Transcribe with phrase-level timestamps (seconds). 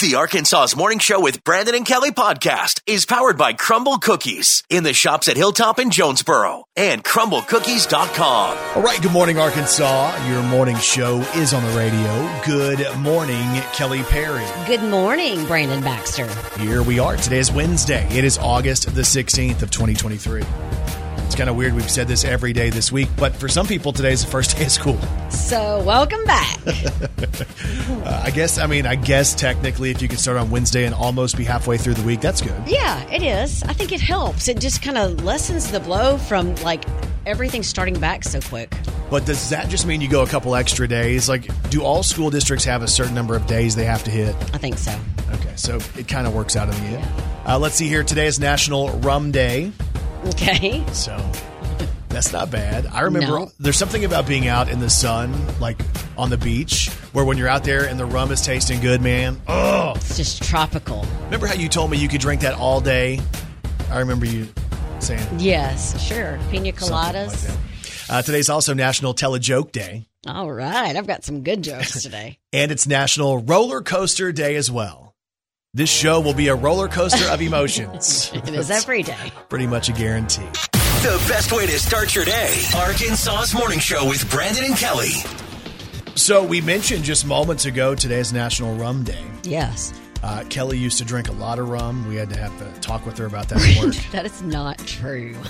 [0.00, 4.84] The Arkansas's Morning Show with Brandon and Kelly podcast is powered by Crumbl Cookies in
[4.84, 8.58] the shops at Hilltop and Jonesboro and crumblcookies.com.
[8.76, 10.28] All right, good morning, Arkansas.
[10.28, 12.40] Your morning show is on the radio.
[12.46, 14.46] Good morning, Kelly Perry.
[14.68, 16.28] Good morning, Brandon Baxter.
[16.60, 17.16] Here we are.
[17.16, 18.06] Today is Wednesday.
[18.16, 20.42] It is August the 16th of 2023.
[21.28, 21.74] It's kind of weird.
[21.74, 24.56] We've said this every day this week, but for some people, today is the first
[24.56, 24.98] day of school.
[25.28, 26.58] So, welcome back.
[27.88, 30.94] Uh, I guess, I mean, I guess technically, if you can start on Wednesday and
[30.94, 32.54] almost be halfway through the week, that's good.
[32.66, 33.62] yeah, it is.
[33.64, 34.48] I think it helps.
[34.48, 36.84] It just kind of lessens the blow from like
[37.26, 38.74] everything starting back so quick.
[39.10, 41.28] But does that just mean you go a couple extra days?
[41.28, 44.34] Like, do all school districts have a certain number of days they have to hit?
[44.54, 44.96] I think so.
[45.32, 47.08] Okay, so it kind of works out in the end.
[47.46, 48.04] Uh, let's see here.
[48.04, 49.72] Today is National Rum Day.
[50.26, 50.84] Okay.
[50.92, 51.16] So
[52.08, 52.86] that's not bad.
[52.86, 53.52] I remember No.
[53.60, 55.78] there's something about being out in the sun, like
[56.16, 59.40] on the beach, where when you're out there and the rum is tasting good, man.
[59.46, 61.06] Oh, It's just tropical.
[61.24, 63.20] remember how you told me you could drink that all day?
[63.90, 64.48] I remember you
[65.00, 66.38] saying Yes, sure.
[66.50, 67.56] Pina like coladas.
[68.10, 70.96] Uh, today's also National Tell a Joke Day, All right.
[70.96, 72.38] I've got some good jokes today.
[72.52, 75.07] and it's National Roller Coaster Day as well.
[75.74, 78.32] This show will be a roller coaster of emotions.
[78.38, 79.32] It is every day.
[79.50, 80.46] Pretty much a guarantee.
[80.72, 82.62] The best way to start your day.
[82.74, 85.10] Arkansas's Morning Show with Brandon and Kelly.
[86.14, 89.22] So we mentioned just moments ago today's National Rum Day.
[89.42, 89.92] Yes.
[90.22, 92.08] Uh, Kelly used to drink a lot of rum.
[92.08, 93.94] We had to have a talk with her about that at work.
[94.12, 95.36] That is not true.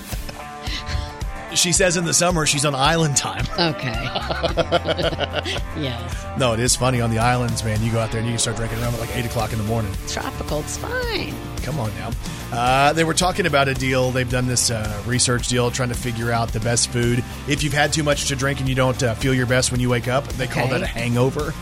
[1.55, 3.45] she says in the summer she's on island time.
[3.57, 3.91] Okay.
[5.77, 6.25] yes.
[6.37, 7.81] No, it is funny on the islands, man.
[7.83, 9.57] You go out there and you can start drinking rum at like 8 o'clock in
[9.57, 9.91] the morning.
[10.07, 10.59] Tropical.
[10.59, 11.33] It's fine.
[11.63, 12.11] Come on now.
[12.51, 14.11] Uh, they were talking about a deal.
[14.11, 17.23] They've done this uh, research deal trying to figure out the best food.
[17.47, 19.79] If you've had too much to drink and you don't uh, feel your best when
[19.79, 20.73] you wake up, they call Okay.
[20.73, 21.53] that a hangover.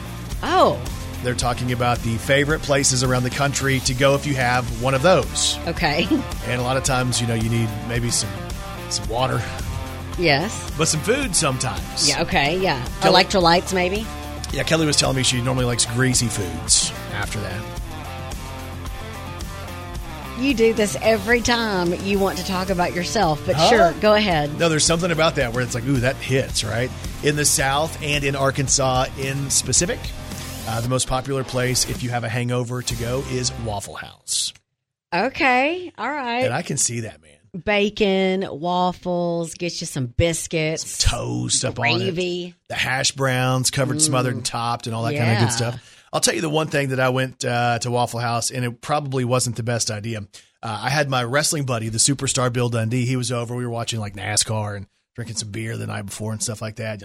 [0.43, 0.79] Oh,
[1.23, 4.93] They're talking about the favorite places around the country to go if you have one
[4.93, 5.57] of those.
[5.67, 6.07] okay.
[6.47, 8.29] And a lot of times, you know, you need maybe some
[8.89, 9.41] some water,
[10.17, 10.71] yes.
[10.77, 12.07] but some food sometimes.
[12.07, 12.57] Yeah, okay.
[12.59, 12.83] Yeah.
[13.01, 14.05] Kelly- Electrolytes, maybe?
[14.51, 17.61] Yeah, Kelly was telling me she normally likes greasy foods after that.
[20.39, 23.69] You do this every time you want to talk about yourself, but Huh?
[23.69, 24.57] sure, go ahead.
[24.59, 26.91] No, there's something about that where it's like, ooh, that hits, right?
[27.23, 29.99] In the South and in Arkansas in specific,
[30.67, 34.53] uh, the most popular place if you have a hangover to go is Waffle House.
[35.11, 36.43] Okay, all right.
[36.45, 37.31] And I can see that, man.
[37.63, 41.97] Bacon, waffles, get you some biscuits, Toast up on it.
[41.97, 42.55] gravy.
[42.69, 46.03] the hash browns covered, smothered, and topped, and all that kind of good stuff.
[46.13, 48.81] I'll tell you the one thing that I went uh, to Waffle House, and it
[48.81, 50.19] probably wasn't the best idea.
[50.63, 53.05] Uh, I had my wrestling buddy, the superstar Bill Dundee.
[53.05, 53.55] He was over.
[53.55, 56.77] We were watching like NASCAR and drinking some beer the night before and stuff like
[56.77, 57.03] that.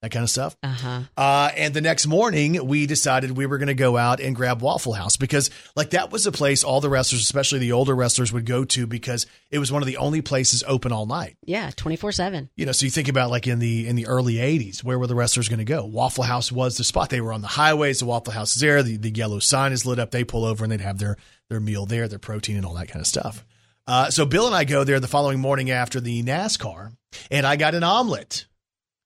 [0.00, 0.56] That kind of stuff.
[0.62, 1.00] Uh huh.
[1.16, 4.62] Uh, and the next morning, we decided we were going to go out and grab
[4.62, 8.32] Waffle House because, like, that was a place all the wrestlers, especially the older wrestlers,
[8.32, 11.36] would go to because it was one of the only places open all night.
[11.44, 12.48] Yeah, twenty four seven.
[12.54, 15.08] You know, so you think about like in the in the early '80s, where were
[15.08, 15.84] the wrestlers going to go?
[15.84, 17.10] Waffle House was the spot.
[17.10, 17.98] They were on the highways.
[17.98, 18.84] The Waffle House is there.
[18.84, 20.12] The, the yellow sign is lit up.
[20.12, 21.16] They pull over and they'd have their
[21.48, 23.44] their meal there, their protein and all that kind of stuff.
[23.88, 26.92] Uh, so Bill and I go there the following morning after the NASCAR,
[27.30, 28.46] and I got an omelet.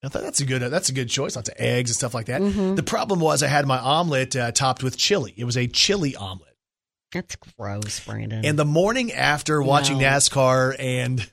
[0.05, 1.37] I thought that's a good that's a good choice.
[1.37, 2.41] Lots of eggs and stuff like that.
[2.77, 5.33] The problem was I had my omelet uh, topped with chili.
[5.37, 6.57] It was a chili omelet.
[7.13, 8.45] That's gross, Brandon.
[8.45, 10.05] And the morning after watching No.
[10.05, 11.31] NASCAR and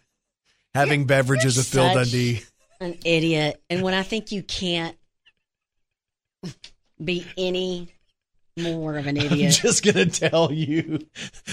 [0.75, 2.41] having beverages you're with Bill Dundee.
[2.81, 3.61] An idiot.
[3.69, 4.95] And when I think you can't
[7.03, 7.87] be any
[8.61, 9.31] more of an idiot.
[9.31, 9.59] I'm idiot.
[9.61, 10.99] just gonna tell you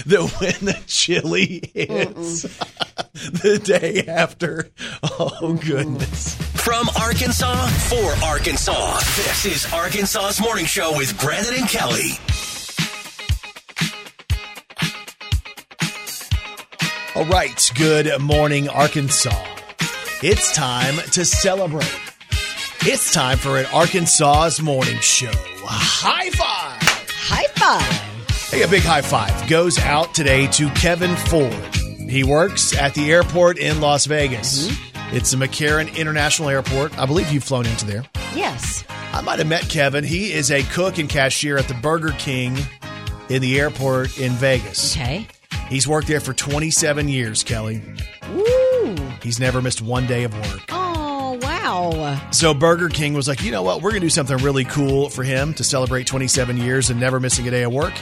[0.05, 4.69] that when the chili hits the day after,
[5.03, 6.35] oh goodness.
[6.35, 8.99] From Arkansas for Arkansas.
[9.15, 12.11] This is Arkansas's Morning Show with Brandon and Kelly.
[17.15, 19.33] All right, good morning, Arkansas.
[20.21, 21.89] It's time to celebrate.
[22.81, 25.31] It's time for an Arkansas's morning show.
[25.63, 26.56] High five!
[27.29, 28.49] High five.
[28.51, 31.75] Hey, a big high five goes out today to Kevin Ford.
[32.09, 34.69] He works at the airport in Las Vegas.
[34.69, 35.15] Mm-hmm.
[35.17, 36.97] It's the McCarran International Airport.
[36.97, 38.05] I believe you've flown into there.
[38.33, 38.85] Yes.
[39.11, 40.05] I might have met Kevin.
[40.05, 42.57] He is a cook and cashier at the Burger King
[43.27, 44.95] in the airport in Vegas.
[44.95, 45.27] Okay.
[45.67, 47.81] He's worked there for 27 years, Kelly.
[48.31, 48.95] Woo.
[49.21, 50.71] He's never missed one day of work.
[51.91, 52.31] Wow.
[52.31, 53.81] So Burger King was like, you know what?
[53.81, 57.19] We're going to do something really cool for him to celebrate 27 years and never
[57.19, 57.93] missing a day of work.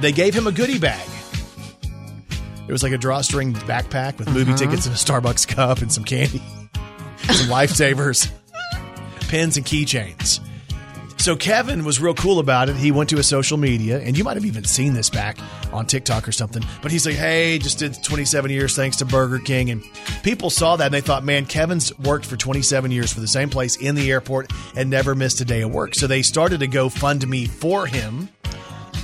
[0.00, 1.08] They gave him a goodie bag.
[2.68, 4.58] It was like a drawstring backpack with movie uh-huh.
[4.58, 6.38] tickets and a Starbucks cup and some candy,
[7.22, 8.30] some lifesavers,
[9.28, 10.40] pens and keychains.
[11.26, 12.76] So Kevin was real cool about it.
[12.76, 15.38] He went to his social media, and you might have even seen this back
[15.72, 16.62] on TikTok or something.
[16.82, 19.82] But he's like, "Hey, just did 27 years thanks to Burger King," and
[20.22, 23.50] people saw that and they thought, "Man, Kevin's worked for 27 years for the same
[23.50, 26.68] place in the airport and never missed a day of work." So they started to
[26.68, 28.28] GoFundMe for him,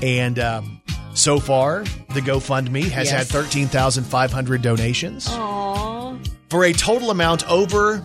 [0.00, 0.80] and um,
[1.14, 1.82] so far
[2.14, 3.18] the GoFundMe has Yes.
[3.18, 6.24] had 13,500 donations Aww.
[6.50, 8.00] for a total amount over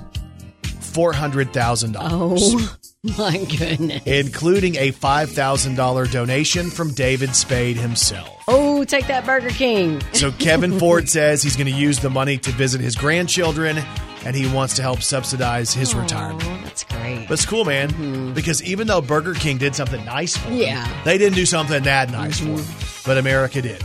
[0.97, 2.41] four hundred thousand dollars.
[2.55, 2.76] Oh
[3.17, 4.01] my goodness.
[4.05, 8.43] including a $5,000 donation from David Spade himself.
[8.47, 10.01] Oh, take that Burger King.
[10.13, 13.77] So Kevin Ford says he's going to use the money to visit his grandchildren
[14.25, 16.43] and he wants to help subsidize his retirement.
[16.45, 17.27] Oh, that's great.
[17.27, 18.33] But it's cool, man, mm-hmm.
[18.33, 21.03] because even though Burger King did something nice for him, Yeah.
[21.03, 22.57] they didn't do something that nice for mm-hmm.
[22.57, 23.81] him, but America did.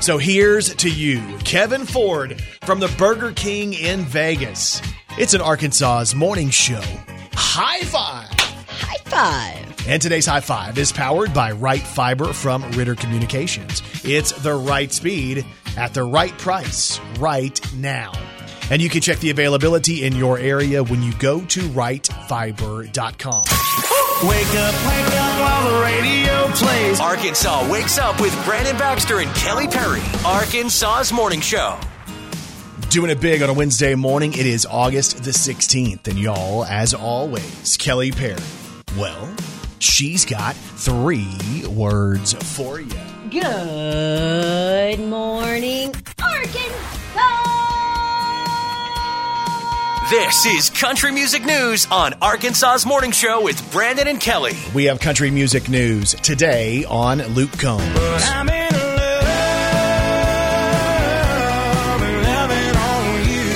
[0.00, 4.80] So here's to you, Kevin Ford from the Burger King in Vegas.
[5.18, 6.82] It's an Arkansas's morning show.
[7.32, 8.39] High five!
[8.80, 9.88] High five.
[9.88, 13.82] And today's high five is powered by Right Fiber from Ritter Communications.
[14.04, 15.44] It's the right speed
[15.76, 18.12] at the right price right now.
[18.70, 23.42] And you can check the availability in your area when you go to rightfiber.com.
[24.22, 27.00] Wake up, wake up while the radio plays.
[27.00, 30.02] Arkansas wakes up with Brandon Baxter and Kelly Perry.
[30.26, 31.78] Arkansas's morning show.
[32.90, 34.32] Doing it big on a Wednesday morning.
[34.34, 36.06] It is August the 16th.
[36.08, 38.36] And y'all, as always, Kelly Perry.
[38.98, 39.32] Well,
[39.78, 42.90] she's got three words for you.
[43.30, 47.46] Good morning, Arkansas.
[50.10, 54.54] This is Country Music News on Arkansas's morning show with Brandon and Kelly.
[54.74, 57.84] We have country music news today on Luke Combs.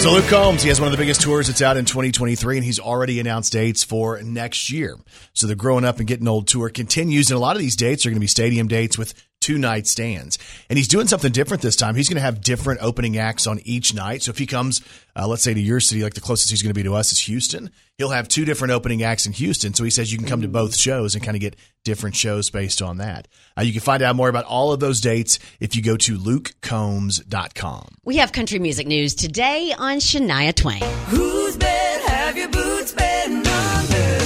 [0.05, 2.63] So Luke Combs, he has one of the biggest tours that's out in 2023, and
[2.63, 4.99] he's already announced dates for next year.
[5.33, 8.05] So the Growing Up and Getting Old tour continues, and a lot of these dates
[8.05, 9.15] are going to be stadium dates with
[9.45, 10.39] two night stands.
[10.71, 11.95] And he's doing something different this time.
[11.95, 14.23] He's going to have different opening acts on each night.
[14.23, 14.81] So if he comes,
[15.15, 17.13] uh, let's say to your city, like the closest he's going to be to us
[17.13, 19.75] is Houston, he'll have two different opening acts in Houston.
[19.75, 22.49] So he says you can come to both shows and kind of get different shows
[22.49, 23.29] based on that.
[23.59, 26.17] Uh, you can find out more about all of those dates if you go to
[26.17, 27.89] lukecombs.com.
[28.03, 30.81] We have country music news today on Shania Twain.
[31.09, 34.24] Whose bed have your boots been under?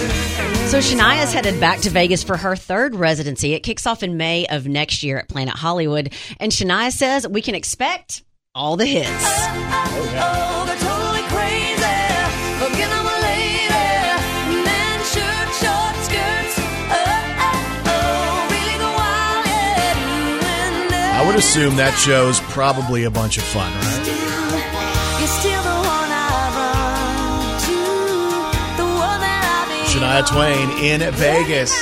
[0.68, 3.54] So Shania's headed back to Vegas for her third residency.
[3.54, 6.12] It kicks off in May of next year at Planet Hollywood.
[6.38, 8.22] And Shania says we can expect
[8.54, 9.08] all the hits.
[21.14, 24.27] I would assume that show's probably a bunch of fun, right?
[29.98, 31.72] Shania Twain in Vegas.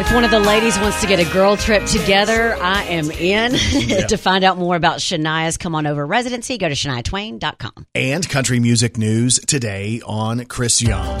[0.00, 3.52] If one of the ladies wants to get a girl trip together, I am in.
[4.08, 7.86] to find out more about Shania's come on over residency, go to shaniatwain.com.
[7.94, 11.20] And country music news today on Chris Young.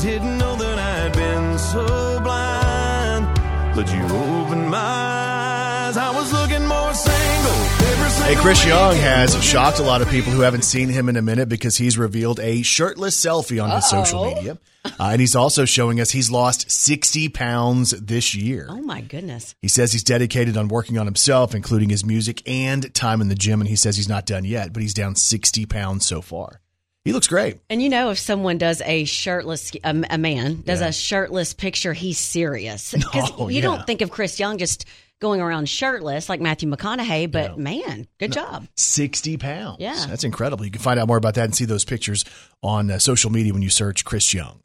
[8.30, 11.20] Hey, Chris Young has shocked a lot of people who haven't seen him in a
[11.22, 14.56] minute because he's revealed a shirtless selfie on his social media.
[14.84, 18.68] Uh, and he's also showing us he's lost 60 pounds this year.
[18.70, 19.56] Oh my goodness.
[19.60, 23.34] He says he's dedicated on working on himself, including his music and time in the
[23.34, 23.60] gym.
[23.60, 26.60] And he says he's not done yet, but he's down 60 pounds so far.
[27.04, 27.58] He looks great.
[27.68, 30.86] And you know, if someone does a shirtless, a, a man does Yeah.
[30.88, 32.92] a shirtless picture, he's serious.
[32.94, 33.62] Because Oh, you yeah.
[33.62, 34.84] don't think of Chris Young just
[35.20, 38.66] going around shirtless like Matthew McConaughey, but man, good job.
[38.76, 39.76] 60 pounds.
[39.78, 40.06] Yeah.
[40.08, 40.64] That's incredible.
[40.64, 42.24] You can find out more about that and see those pictures
[42.62, 44.60] on uh, social media when you search Chris Young.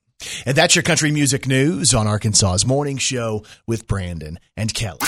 [0.45, 5.00] And that's your country music news on Arkansas's morning show with Brandon and Kelly.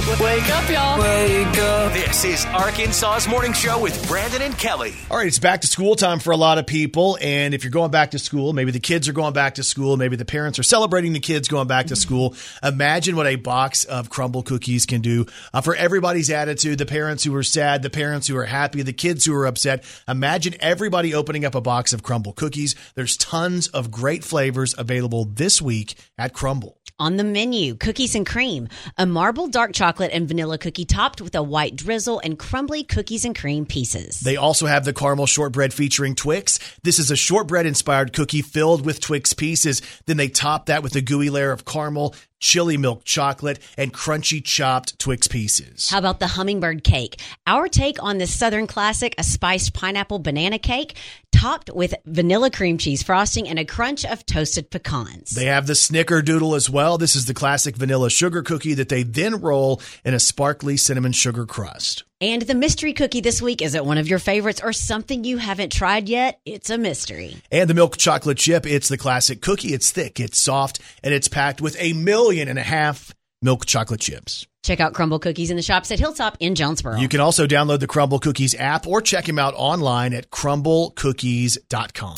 [0.00, 0.98] Wake up, y'all.
[0.98, 1.92] Wake up.
[1.92, 4.94] This is Arkansas's morning show with Brandon and Kelly.
[5.10, 7.18] All right, it's back to school time for a lot of people.
[7.20, 9.98] And if you're going back to school, maybe the kids are going back to school,
[9.98, 12.34] maybe the parents are celebrating the kids going back to school.
[12.62, 17.22] Imagine what a box of crumble cookies can do uh, for everybody's attitude the parents
[17.22, 19.84] who are sad, the parents who are happy, the kids who are upset.
[20.08, 22.74] Imagine everybody opening up a box of crumble cookies.
[22.94, 26.72] There's tons of great flavors available this week at Crumbl.
[26.98, 31.34] On the menu, cookies and cream, a marble dark chocolate and vanilla cookie topped with
[31.34, 34.20] a white drizzle and crumbly cookies and cream pieces.
[34.20, 36.58] They also have the caramel shortbread featuring Twix.
[36.82, 39.82] This is a shortbread inspired cookie filled with Twix pieces.
[40.06, 44.42] Then they top that with a gooey layer of caramel, chili milk chocolate, and crunchy
[44.44, 45.90] chopped Twix pieces.
[45.90, 47.20] How about the hummingbird cake?
[47.46, 50.96] Our take on this southern classic, a spiced pineapple banana cake.
[51.32, 55.30] Topped with vanilla cream cheese frosting and a crunch of toasted pecans.
[55.30, 56.98] They have the snickerdoodle as well.
[56.98, 61.12] This is the classic vanilla sugar cookie that they then roll in a sparkly cinnamon
[61.12, 62.04] sugar crust.
[62.20, 65.38] and the mystery cookie this week is it one of your favorites or something you
[65.38, 66.40] haven't tried yet?
[66.44, 67.36] It's a mystery.
[67.50, 69.72] And the milk chocolate chip, it's the classic cookie.
[69.72, 74.00] It's thick, it's soft, and it's packed with a million and a half milk chocolate
[74.00, 74.46] chips.
[74.62, 76.96] Check out Crumbl Cookies in the shops at Hilltop in Jonesboro.
[76.96, 82.16] You can also download the Crumbl Cookies app or check him out online at crumblcookies.com.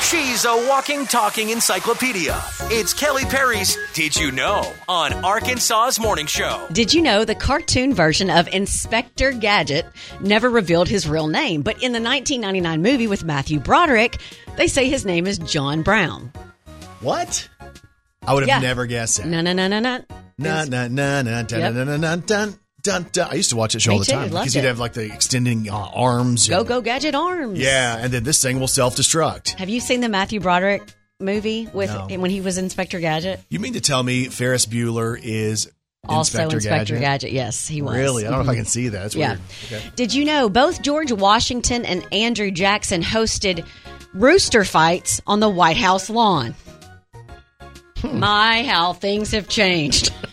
[0.00, 2.40] She's a walking, talking encyclopedia.
[2.64, 6.64] It's Kelly Perry's Did You Know on Arkansas's Morning Show.
[6.70, 9.86] Did you know the cartoon version of Inspector Gadget
[10.20, 11.62] never revealed his real name?
[11.62, 14.18] But in the 1999 movie with Matthew Broderick,
[14.56, 16.30] they say his name is John Brown.
[17.00, 17.48] What?
[18.26, 18.58] I would have Yeah.
[18.66, 19.26] never guessed that.
[19.26, 20.00] No, no, no, no, no.
[20.38, 21.74] Na na na na dun Yep.
[21.74, 23.28] dun dun dun dun dun dun.
[23.30, 24.64] I used to watch that show Me all the too, time because it.
[24.64, 26.48] have like the extending uh, arms.
[26.48, 27.58] Go, and- go, Gadget Arms.
[27.58, 29.50] Yeah, and then this thing will self destruct.
[29.58, 30.82] Have you seen the Matthew Broderick
[31.20, 32.06] movie with No.
[32.18, 33.40] when he was Inspector Gadget?
[33.48, 35.70] You mean to tell me Ferris Bueller is
[36.08, 37.00] Also Inspector, Inspector Gadget?
[37.00, 37.32] Gadget.
[37.32, 37.94] Yes, he was.
[37.94, 38.26] Really?
[38.26, 39.02] I don't know if I can see that.
[39.02, 39.28] That's Yeah.
[39.28, 39.40] weird.
[39.66, 39.82] Okay.
[39.96, 43.64] Did you know both George Washington and Andrew Jackson hosted
[44.12, 46.54] rooster fights on the White House lawn?
[48.04, 48.18] Hmm.
[48.24, 50.12] My, how things have changed.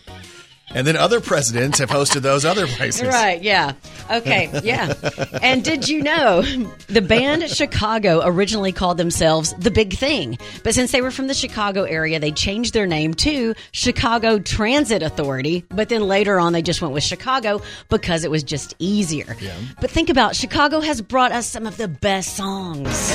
[0.74, 3.08] And then other presidents have hosted those other places.
[3.08, 3.74] Right, yeah.
[4.10, 4.94] Okay, yeah.
[5.42, 6.44] and did you know
[6.88, 10.38] the band Chicago originally called themselves The Big Thing?
[10.64, 15.04] But since they were from the Chicago area, they changed their name to Chicago Transit
[15.04, 15.66] Authority.
[15.70, 19.36] But then later on, they just went with Chicago because it was just easier.
[19.42, 19.54] Yeah.
[19.80, 23.12] But think about Chicago has brought us some of the best songs.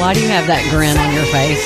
[0.00, 1.60] Why do you have that grin on your face?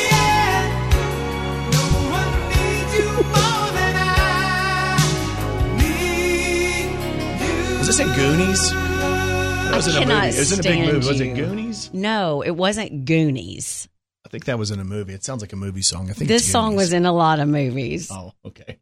[7.79, 8.73] Was this in Goonies?
[8.73, 10.37] That was in a cannot movie.
[10.37, 11.09] It was in a big stand movie.
[11.09, 11.35] Was it.
[11.35, 11.91] Goonies?
[11.95, 13.89] No, it wasn't Goonies.
[14.27, 15.15] I think that was in a movie.
[15.15, 16.11] It sounds like a movie song.
[16.11, 18.11] I think This it's song was in a lot of movies.
[18.11, 18.79] Oh, okay.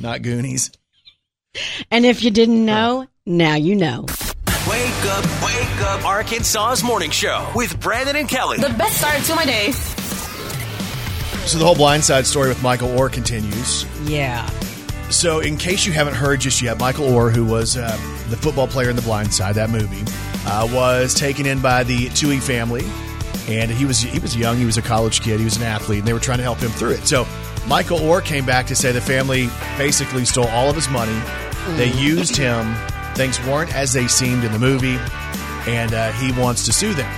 [0.00, 0.72] Not Goonies.
[1.92, 4.06] And if you didn't know, now you know.
[5.08, 8.58] Wake up, wake up, Arkansas's Morning Show with Brandon and Kelly.
[8.58, 9.70] The best start to my day.
[11.46, 13.86] So the whole Blindside story with Michael Oher continues.
[14.04, 14.46] Yeah.
[15.08, 17.90] So, in case you haven't heard just yet, Michael Oher, who was uh,
[18.28, 20.04] the football player in The Blind Side, that movie,
[20.44, 22.84] uh, was taken in by the Tuohy family,
[23.48, 24.58] and he was he was young.
[24.58, 25.38] He was a college kid.
[25.38, 27.06] He was an athlete, and they were trying to help him through it.
[27.08, 27.26] So,
[27.66, 29.48] Michael Oher came back to say the family
[29.78, 31.18] basically stole all of his money.
[31.78, 32.76] They used him.
[33.18, 34.96] Things weren't as they seemed in the movie,
[35.66, 37.10] and uh, he wants to sue them.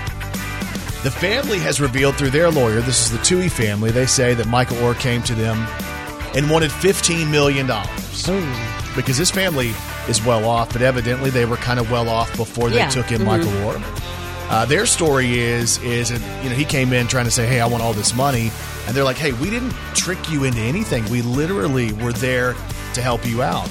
[1.02, 4.46] The family has revealed through their lawyer, this is the Tuohy family, they say that
[4.48, 5.58] Michael Oher came to them
[6.34, 7.66] and wanted $15 million
[8.96, 9.72] because his family
[10.08, 12.88] is well off, but evidently they were kind of well off before they Yeah.
[12.88, 13.82] took in Michael Oher.
[14.48, 17.60] Uh, their story is is that, you know he came in trying to say, "Hey,
[17.60, 18.50] I want all this money,"
[18.86, 21.08] and they're like, "Hey, we didn't trick you into anything.
[21.08, 22.54] We literally were there
[22.94, 23.68] to help you out."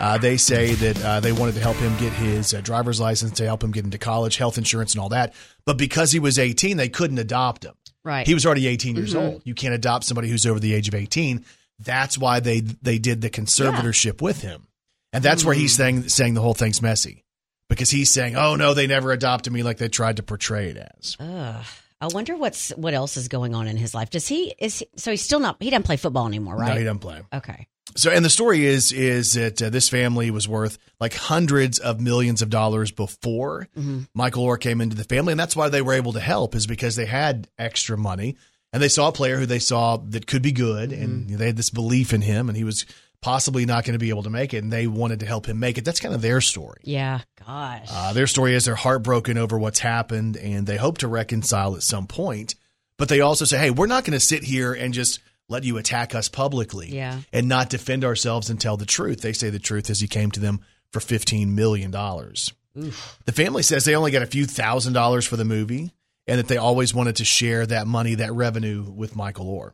[0.00, 3.32] Uh, they say that uh, they wanted to help him get his uh, driver's license,
[3.32, 5.34] to help him get into college, health insurance, and all that.
[5.66, 7.74] But because he was 18, they couldn't adopt him.
[8.02, 8.26] Right.
[8.26, 9.42] He was already 18 years old.
[9.44, 11.44] You can't adopt somebody who's over the age of 18.
[11.78, 14.66] That's why they they did the conservatorship with him,
[15.12, 17.24] and that's where he's saying saying the whole thing's messy
[17.70, 20.76] because he's saying, "Oh no, they never adopted me like they tried to portray it
[20.76, 21.64] as." Ugh.
[22.02, 24.10] I wonder what's what else is going on in his life.
[24.10, 26.68] Does he is he, so he's still not he doesn't play football anymore, right?
[26.70, 27.22] No, he doesn't play.
[27.32, 27.66] okay.
[27.96, 32.00] So, and the story is is that uh, this family was worth like hundreds of
[32.00, 33.68] millions of dollars before
[34.14, 36.66] Michael Oher came into the family, and that's why they were able to help is
[36.66, 38.36] because they had extra money
[38.72, 41.56] and they saw a player who they saw that could be good, and they had
[41.56, 42.86] this belief in him, and he was
[43.20, 45.58] possibly not going to be able to make it, and they wanted to help him
[45.58, 45.84] make it.
[45.84, 46.80] That's kind of their story.
[46.84, 47.20] Yeah.
[47.44, 47.88] Gosh.
[47.90, 51.82] Uh, their story is they're heartbroken over what's happened, and they hope to reconcile at
[51.82, 52.54] some point.
[52.96, 55.76] But they also say, "Hey, we're not going to sit here and just." Let you
[55.76, 57.18] attack us publicly Yeah.
[57.32, 59.20] and not defend ourselves and tell the truth.
[59.20, 60.60] They say the truth as he came to them
[60.92, 61.90] for $15 million.
[61.90, 65.92] The family says they only got a few thousand dollars for the movie
[66.26, 69.72] and that they always wanted to share that money, that revenue with Michael Oher.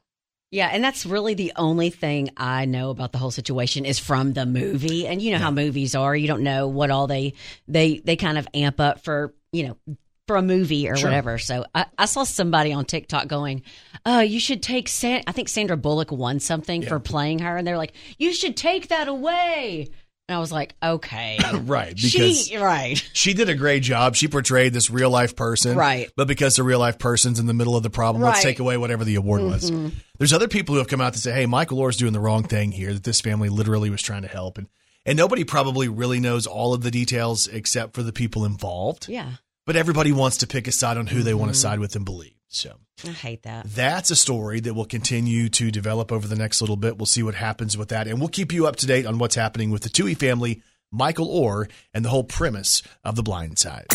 [0.51, 4.33] Yeah, and that's really the only thing I know about the whole situation is from
[4.33, 5.07] the movie.
[5.07, 7.35] And you know how movies are; you don't know what all they
[7.67, 11.09] they they kind of amp up for you know for a movie or Sure.
[11.09, 11.39] whatever.
[11.39, 13.63] So I, I saw somebody on TikTok going,
[14.05, 17.67] "Uh, you should take San- I think Sandra Bullock won something for playing her, and
[17.67, 19.89] they're like, you should take that away."
[20.29, 21.39] And I was like, okay.
[21.55, 22.97] Right, because she, right.
[23.13, 24.17] she did a great job.
[24.17, 25.77] She portrayed this real life person.
[25.77, 26.11] Right.
[26.17, 28.77] But because the real life person's in the middle of the problem, let's take away
[28.77, 29.71] whatever the award was.
[30.19, 32.43] There's other people who have come out to say, hey, Michael Oher's doing the wrong
[32.43, 34.59] thing here, that this family literally was trying to help.
[34.59, 34.67] And,
[35.05, 39.09] and nobody probably really knows all of the details except for the people involved.
[39.09, 39.31] Yeah.
[39.67, 41.63] But everybody wants to pick a side on who they want to mm-hmm.
[41.63, 42.33] side with and believe.
[42.49, 43.67] So I hate that.
[43.67, 46.97] that's a story that will continue to develop over the next little bit.
[46.97, 48.07] We'll see what happens with that.
[48.07, 51.29] And we'll keep you up to date on what's happening with the Tuohy family, Michael
[51.29, 53.87] Oher, and the whole premise of The Blind Side.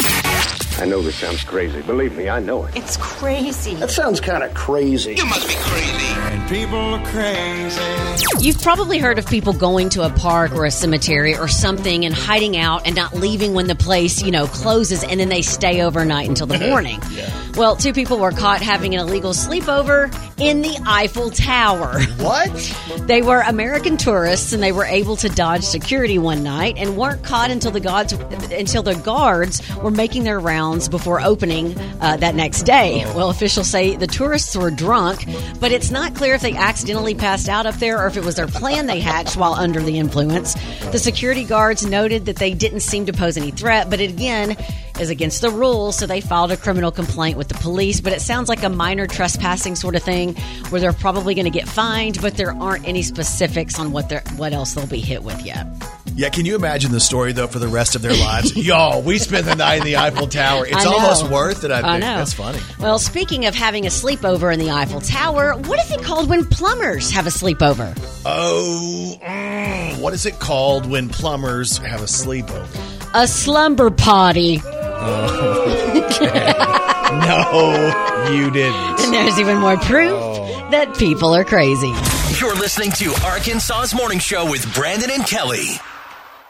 [0.81, 1.79] I know this sounds crazy.
[1.83, 2.75] Believe me, I know it.
[2.75, 3.75] It's crazy.
[3.75, 5.13] That sounds kind of crazy.
[5.13, 6.07] You must be crazy.
[6.15, 8.23] And people are crazy.
[8.39, 12.15] You've probably heard of people going to a park or a cemetery or something and
[12.15, 15.83] hiding out and not leaving when the place, you know, closes and then they stay
[15.83, 16.99] overnight until the morning.
[17.55, 22.01] Well, two people were caught having an illegal sleepover in the Eiffel Tower.
[22.17, 22.77] What?
[23.01, 27.23] They were American tourists and they were able to dodge security one night and weren't
[27.23, 32.35] caught until the guards until the guards were making their rounds before opening uh, that
[32.35, 33.03] next day.
[33.15, 35.25] Well, officials say the tourists were drunk,
[35.59, 38.35] but it's not clear if they accidentally passed out up there or if it was
[38.35, 40.55] their plan they hatched while under the influence.
[40.91, 44.55] The security guards noted that they didn't seem to pose any threat, but it again
[44.99, 48.01] is against the rules, so they filed a criminal complaint with the police.
[48.01, 50.35] But it sounds like a minor trespassing sort of thing,
[50.69, 54.23] where they're probably going to get fined, but there aren't any specifics on what they're
[54.37, 55.65] what else they'll be hit with yet.
[56.15, 58.55] Yeah, can you imagine the story though for the rest of their lives?
[58.55, 60.65] Y'all, we spent the night in the Eiffel Tower.
[60.67, 61.71] It's almost worth it.
[61.71, 62.17] I think I know.
[62.17, 62.59] that's funny.
[62.79, 66.45] Well, speaking of having a sleepover in the Eiffel Tower, what is it called when
[66.45, 67.97] plumbers have a sleepover?
[68.25, 72.67] Oh, mm, what is it called when plumbers have a sleepover?
[73.13, 74.61] A slumber party.
[77.11, 78.73] No, you didn't.
[79.01, 80.11] And there's even more proof
[80.71, 81.91] that people are crazy.
[82.39, 85.65] You're listening to Arkansas's Morning Show with Brandon and Kelly.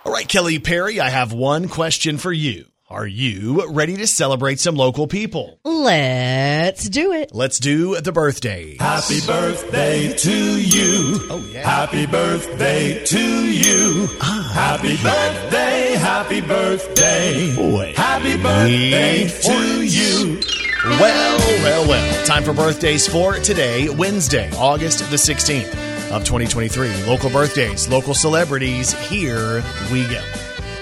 [0.04, 2.66] All right, Kelly Perry, I have one question for you.
[2.90, 5.60] Are you ready to celebrate some local people?
[5.64, 7.36] Let's do it.
[7.36, 8.78] Let's do the birthday.
[8.80, 11.20] Happy birthday to you.
[11.30, 11.70] Oh, yeah.
[11.70, 14.08] Happy birthday to you.
[14.22, 14.52] Ah.
[14.56, 17.56] Happy birthday, happy birthday.
[17.56, 17.94] Boy.
[17.96, 20.40] Happy birthday to you.
[20.84, 22.26] Well, well, well.
[22.26, 27.06] Time for birthdays for today, Wednesday, August the 16th of 2023.
[27.06, 28.94] Local birthdays, local celebrities.
[29.10, 30.22] Here we go.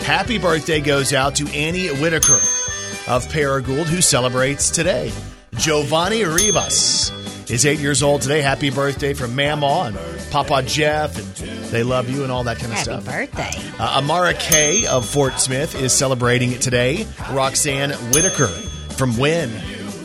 [0.01, 2.39] Happy birthday goes out to Annie Whitaker
[3.07, 5.11] of Paragould, who celebrates today.
[5.55, 7.11] Giovanni Rivas
[7.49, 8.41] is eight years old today.
[8.41, 12.71] Happy birthday from Mama and Papa Jeff, and they love you and all that kind
[12.71, 13.05] of Happy stuff.
[13.05, 13.83] Happy birthday.
[13.83, 17.05] Uh, Amara Kay of Fort Smith is celebrating it today.
[17.31, 19.49] Roxanne Whitaker from Wynne.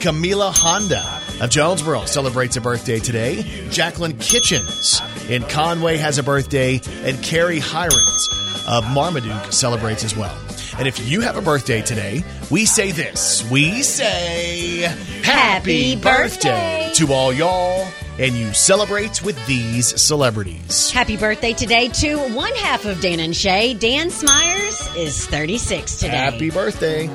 [0.00, 3.42] Camila Honda of Jonesboro celebrates a birthday today.
[3.70, 6.80] Jacqueline Kitchens in Conway has a birthday.
[7.02, 8.28] And Carrie Hirons
[8.68, 10.36] of Marmaduke celebrates as well.
[10.78, 13.48] And if you have a birthday today, we say this.
[13.50, 14.80] We say
[15.22, 16.90] Happy birthday.
[16.94, 17.86] to all y'all.
[18.18, 20.90] And you celebrate with these celebrities.
[20.92, 23.74] Happy birthday today to one half of Dan and Shay.
[23.74, 26.16] Dan Smyers is 36 today.
[26.16, 27.08] Happy birthday.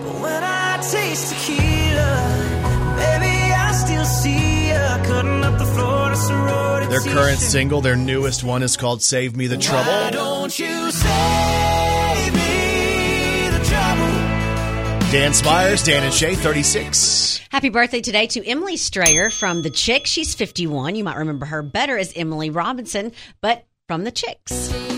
[6.89, 10.11] Their current single, their newest one, is called Save Me the Why Trouble.
[10.11, 15.11] don't you save me the trouble?
[15.11, 17.41] Dan Smyers, Dan and Shay, 36.
[17.51, 20.07] Happy birthday today to Emily Strayer from The Chick.
[20.07, 20.95] She's 51.
[20.95, 24.88] You might remember her better as Emily Robinson, but from The Chicks.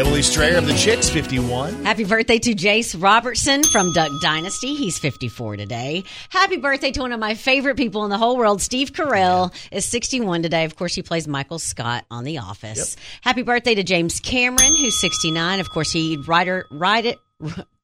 [0.00, 1.84] Emily Strayer of the Chicks, 51.
[1.84, 4.74] Happy birthday to Jase Robertson from Duck Dynasty.
[4.74, 6.04] He's 54 today.
[6.30, 9.84] Happy birthday to one of my favorite people in the whole world, Steve Carell, is
[9.84, 10.64] 61 today.
[10.64, 12.96] Of course, he plays Michael Scott on The Office.
[13.20, 15.60] Happy birthday to James Cameron, who's 69.
[15.60, 17.18] Of course, he writer, write it,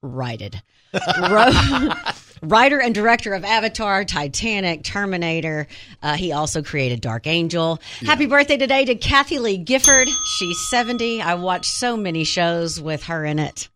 [0.00, 0.56] write it.
[1.30, 1.96] wrote,
[2.46, 5.66] writer and director of Avatar, Titanic, Terminator.
[6.02, 7.80] Uh, he also created Dark Angel.
[8.00, 10.08] Happy birthday today to Kathie Lee Gifford.
[10.08, 11.20] She's 70.
[11.22, 13.68] I watched so many shows with her in it.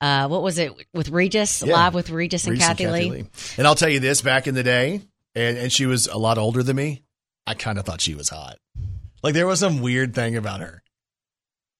[0.00, 1.62] Uh, what was it with Regis?
[1.62, 1.74] Yeah.
[1.74, 3.24] Live with Regis and Reese Kathy, Lee.
[3.56, 5.00] And I'll tell you this back in the day,
[5.34, 7.02] and, and she was a lot older than me,
[7.46, 8.58] I kind of thought she was hot.
[9.22, 10.82] Like there was some weird thing about her.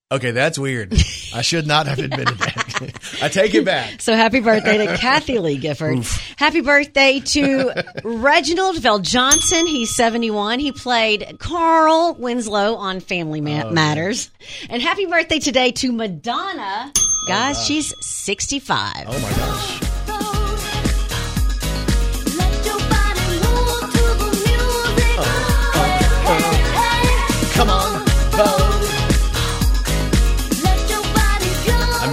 [0.09, 0.93] Okay, that's weird.
[1.33, 3.17] I should not have admitted that.
[3.21, 4.01] I take it back.
[4.01, 6.05] So happy birthday to Kathie Lee Gifford.
[6.37, 9.67] Happy birthday to Reginald VelJohnson.
[9.67, 10.59] He's 71.
[10.59, 14.31] He played Carl Winslow on Family Ma- oh, Matters.
[14.69, 16.93] And happy birthday today to Madonna.
[16.95, 19.07] Oh, Guys, she's 65.
[19.07, 19.86] Oh my gosh.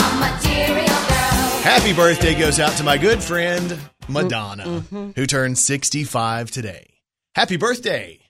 [0.00, 1.60] a material girl.
[1.60, 5.10] Happy birthday goes out to my good friend mm, Madonna, mm-hmm.
[5.16, 6.94] who turned 65 today.
[7.34, 8.20] Happy birthday,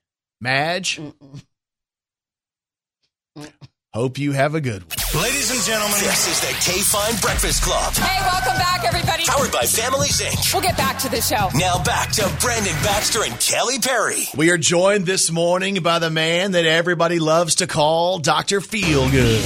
[0.41, 1.01] Madge.
[3.95, 5.23] Hope you have a good one.
[5.23, 7.95] Ladies and gentlemen, this is the KFIN Breakfast Club.
[7.95, 9.23] Hey, welcome back, everybody.
[9.25, 10.53] Powered by Families Inc.
[10.53, 11.49] We'll get back to the show.
[11.55, 14.25] Now back to Brandon Baxter and Kelly Perry.
[14.37, 18.59] We are joined this morning by the man that everybody loves to call Dr.
[18.59, 19.45] Feelgood.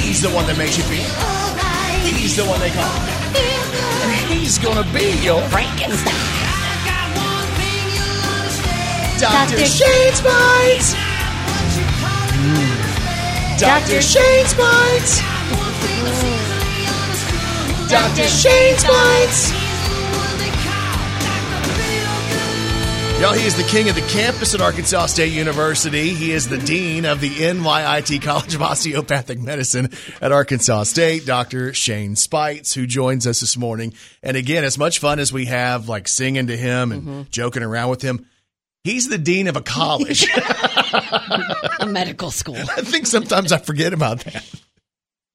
[0.00, 2.16] He's the one that makes you feel.
[2.16, 3.00] He's the one they call.
[4.00, 6.14] And he's gonna be your Frankenstein.
[9.20, 9.66] Dr.
[9.66, 11.05] Shane Speights.
[13.58, 14.02] Dr.
[14.02, 15.20] Shane Speights.
[17.88, 18.28] Dr.
[18.28, 19.50] Shane Speights.
[23.18, 26.10] Y'all, he is the king of the campus at Arkansas State University.
[26.10, 29.88] He is the dean of the NYIT College of Osteopathic Medicine
[30.20, 31.72] at Arkansas State, Dr.
[31.72, 33.94] Shane Speights, who joins us this morning.
[34.22, 37.22] And again, as much fun as we have, like singing to him and mm-hmm.
[37.30, 38.26] joking around with him,
[38.86, 40.26] he's the dean of a college.
[41.80, 42.56] A medical school.
[42.56, 44.44] I think sometimes I forget about that.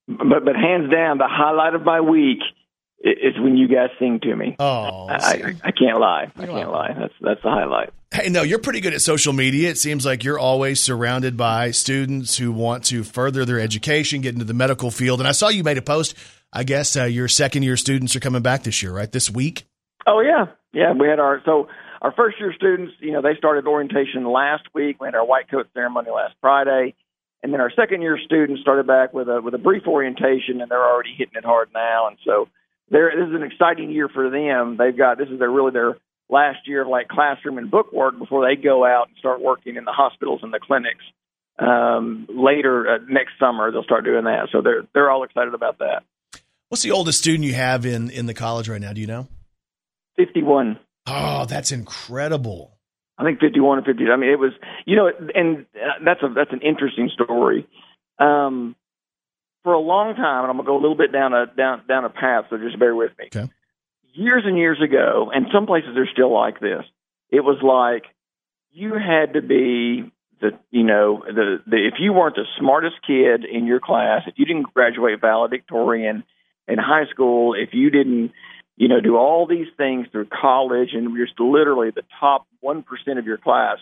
[0.07, 2.39] but but hands down, the highlight of my week
[3.03, 4.55] is when you guys sing to me.
[4.59, 6.31] Oh, I, I, I can't lie.
[6.35, 6.93] I can't lie.
[6.97, 7.91] That's that's the highlight.
[8.13, 9.69] Hey, no, you're pretty good at social media.
[9.69, 14.33] It seems like you're always surrounded by students who want to further their education, get
[14.33, 15.19] into the medical field.
[15.21, 16.15] And I saw you made a post.
[16.53, 19.11] I guess uh, your second year students are coming back this year, right?
[19.11, 19.65] This week.
[20.05, 20.93] Oh yeah, yeah.
[20.93, 21.67] We had our so
[22.01, 22.93] our first year students.
[22.99, 24.99] You know, they started orientation last week.
[24.99, 26.95] We had our white coat ceremony last Friday,
[27.43, 30.69] and then our second year students started back with a with a brief orientation, and
[30.69, 32.07] they're already hitting it hard now.
[32.07, 32.49] And so,
[32.89, 34.77] they're, this is an exciting year for them.
[34.77, 35.97] They've got this is their really their
[36.29, 39.75] last year of like classroom and book work before they go out and start working
[39.75, 41.03] in the hospitals and the clinics.
[41.59, 44.47] Um, later uh, next summer, they'll start doing that.
[44.51, 46.03] So they're they're all excited about that.
[46.69, 48.93] What's the oldest student you have in in the college right now?
[48.93, 49.27] Do you know?
[50.15, 50.79] Fifty one.
[51.07, 52.77] Oh, that's incredible.
[53.17, 54.03] I think 51 and 50.
[54.11, 54.51] I mean, it was,
[54.85, 57.67] you know, and uh, that's a that's an interesting story.
[58.19, 58.75] Um,
[59.63, 62.05] for a long time, and I'm gonna go a little bit down a down down
[62.05, 63.25] a path, so just bear with me.
[63.27, 63.51] Okay.
[64.13, 66.83] Years and years ago, and some places are still like this.
[67.29, 68.11] It was like
[68.71, 70.11] you had to be
[70.41, 74.33] the, you know, the the if you weren't the smartest kid in your class, if
[74.37, 76.23] you didn't graduate valedictorian
[76.67, 78.31] in high school, if you didn't
[78.81, 82.83] you know, do all these things through college and you're just literally the top 1%
[83.19, 83.77] of your class,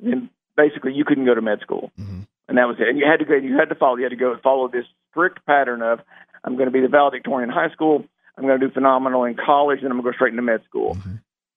[0.00, 1.92] then basically you couldn't go to med school.
[1.96, 2.26] Mhm.
[2.48, 2.88] And that was it.
[2.88, 4.84] And you had to go, you had to follow, you had to go follow this
[5.10, 6.00] strict pattern of,
[6.42, 8.04] I'm going to be the valedictorian in high school,
[8.36, 10.64] I'm going to do phenomenal in college, and I'm going to go straight into med
[10.64, 10.98] school.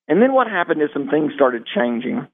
[0.07, 2.27] And then what happened is some things started changing.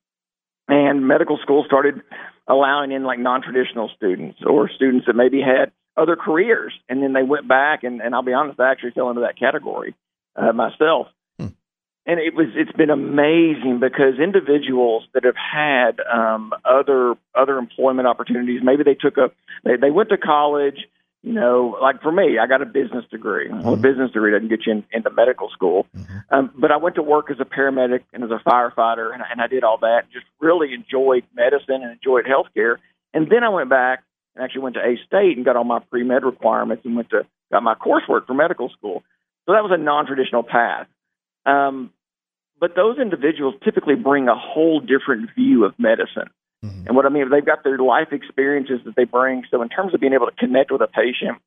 [0.67, 2.01] And medical school started
[2.45, 6.73] allowing in like non-traditional students or students that maybe had other careers.
[6.89, 9.39] And then they went back, and, and I'll be honest, I actually fell into that
[9.39, 9.95] category
[10.35, 11.07] uh, myself.
[12.05, 18.07] And it was it's been amazing because individuals that have had um, other other employment
[18.07, 19.31] opportunities, maybe they took a
[19.63, 20.87] they, they went to college,
[21.21, 23.49] you know, like for me, I got a business degree.
[23.49, 25.85] Well, a business degree doesn't get you in, into medical school,
[26.31, 29.39] um, but I went to work as a paramedic and as a firefighter, and, and
[29.39, 30.05] I did all that.
[30.11, 32.77] Just really enjoyed medicine and enjoyed healthcare.
[33.13, 34.03] And then I went back
[34.35, 37.11] and actually went to A State and got all my pre med requirements and went
[37.11, 39.03] to got my coursework for medical school.
[39.45, 40.87] So that was a non traditional path.
[41.45, 41.91] Um,
[42.59, 46.29] but those individuals typically bring a whole different view of medicine.
[46.85, 49.43] And what I mean, they've got their life experiences that they bring.
[49.49, 51.41] So in terms of being able to connect with a patient,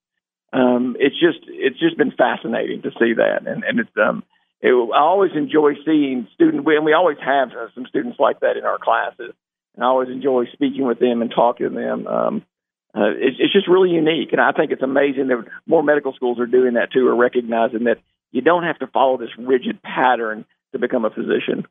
[0.52, 3.46] um, it's just it's just been fascinating to see that.
[3.46, 4.24] And and it's um,
[4.60, 8.56] it, I always enjoy seeing students, and we always have uh, some students like that
[8.56, 9.34] in our classes.
[9.76, 12.06] And I always enjoy speaking with them and talking to them.
[12.06, 12.46] Um,
[12.94, 16.38] uh, it's, it's just really unique, and I think it's amazing that more medical schools
[16.38, 17.98] are doing that too, are recognizing that
[18.30, 21.66] you don't have to follow this rigid pattern to become a physician.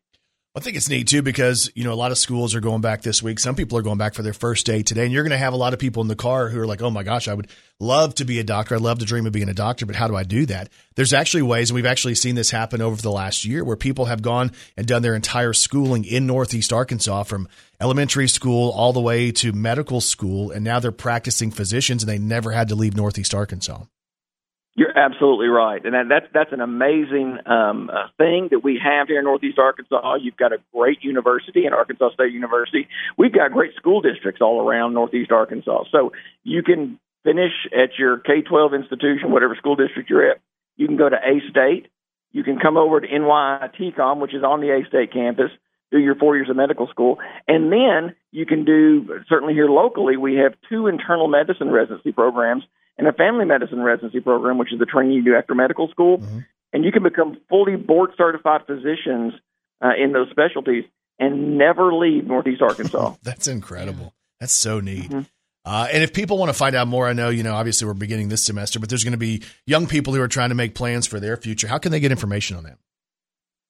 [0.55, 3.01] I think it's neat too because you know a lot of schools are going back
[3.01, 3.39] this week.
[3.39, 5.53] Some people are going back for their first day today, and you're going to have
[5.53, 7.47] a lot of people in the car who are like, "Oh my gosh, I would
[7.79, 8.75] love to be a doctor.
[8.75, 11.11] I'd love to dream of being a doctor, but how do I do that?" There's
[11.11, 14.21] actually ways, and we've actually seen this happen over the last year, where people have
[14.21, 17.47] gone and done their entire schooling in Northeast Arkansas, from
[17.81, 22.19] elementary school all the way to medical school, and now they're practicing physicians, and they
[22.19, 23.85] never had to leave Northeast Arkansas.
[24.75, 29.07] You're absolutely right, and that, that's that's an amazing um, uh, thing that we have
[29.07, 30.15] here in Northeast Arkansas.
[30.15, 32.87] You've got a great university in Arkansas State University.
[33.15, 36.11] We've got great school districts all around Northeast Arkansas, so
[36.43, 40.39] you can finish at your K-12 institution, whatever school district you're at.
[40.75, 41.87] You can go to A State.
[42.31, 45.51] You can come over to NYITCOM, which is on the A State campus,
[45.91, 50.17] do your four years of medical school, and then you can do certainly here locally.
[50.17, 52.63] We have two internal medicine residency programs
[52.97, 56.23] and a family medicine residency program, which is the training you do after medical school.
[56.71, 59.33] And you can become fully board certified physicians
[59.83, 60.85] uh, in those specialties
[61.19, 63.15] and never leave Northeast Arkansas.
[63.23, 64.13] That's incredible.
[64.39, 65.11] That's so neat.
[65.65, 67.93] Uh, and if people want to find out more, I know, you know, obviously we're
[67.93, 70.75] beginning this semester, but there's going to be young people who are trying to make
[70.75, 71.67] plans for their future.
[71.67, 72.77] How can they get information on that?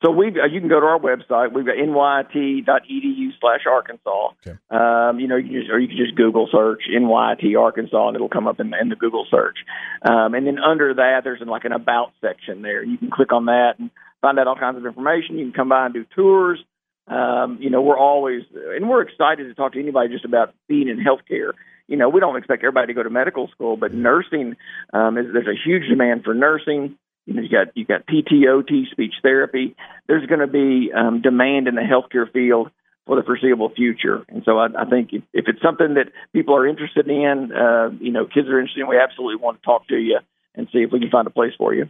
[0.04, 1.54] So we uh, you can go to our website.
[1.54, 4.32] We've got nyit.edu slash Arkansas.
[4.46, 4.58] Okay.
[4.70, 8.30] Um, you know, you just, or you can just Google search NYIT Arkansas, and it'll
[8.30, 9.58] come up in, the- in the Google search.
[10.02, 12.84] Um, and then under that, there's like an about section there.
[12.84, 15.38] You can click on that and find out all kinds of information.
[15.38, 16.60] You can come by and do tours.
[17.08, 20.88] Um, you know, we're always and we're excited to talk to anybody just about being
[20.89, 21.52] in healthcare.
[21.88, 24.56] You know, we don't expect everybody to go to medical school, but nursing
[24.94, 26.98] um, is there's a huge demand for nursing.
[27.25, 29.75] You know, you got you got PTOT, speech therapy.
[30.07, 32.69] There's going to be um, demand in the healthcare field
[33.05, 36.55] for the foreseeable future, and so I, I think if, if it's something that people
[36.55, 39.88] are interested in, uh, you know, kids are interested in, we absolutely want to talk
[39.88, 40.19] to you
[40.55, 41.89] and see if we can find a place for you.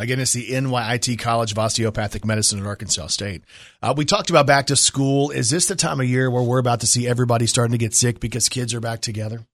[0.00, 3.44] Again, it's the NYIT College of Osteopathic Medicine at Arkansas State.
[3.82, 5.30] Uh, we talked about back to school.
[5.30, 7.94] Is this the time of year where we're about to see everybody starting to get
[7.94, 9.44] sick because kids are back together?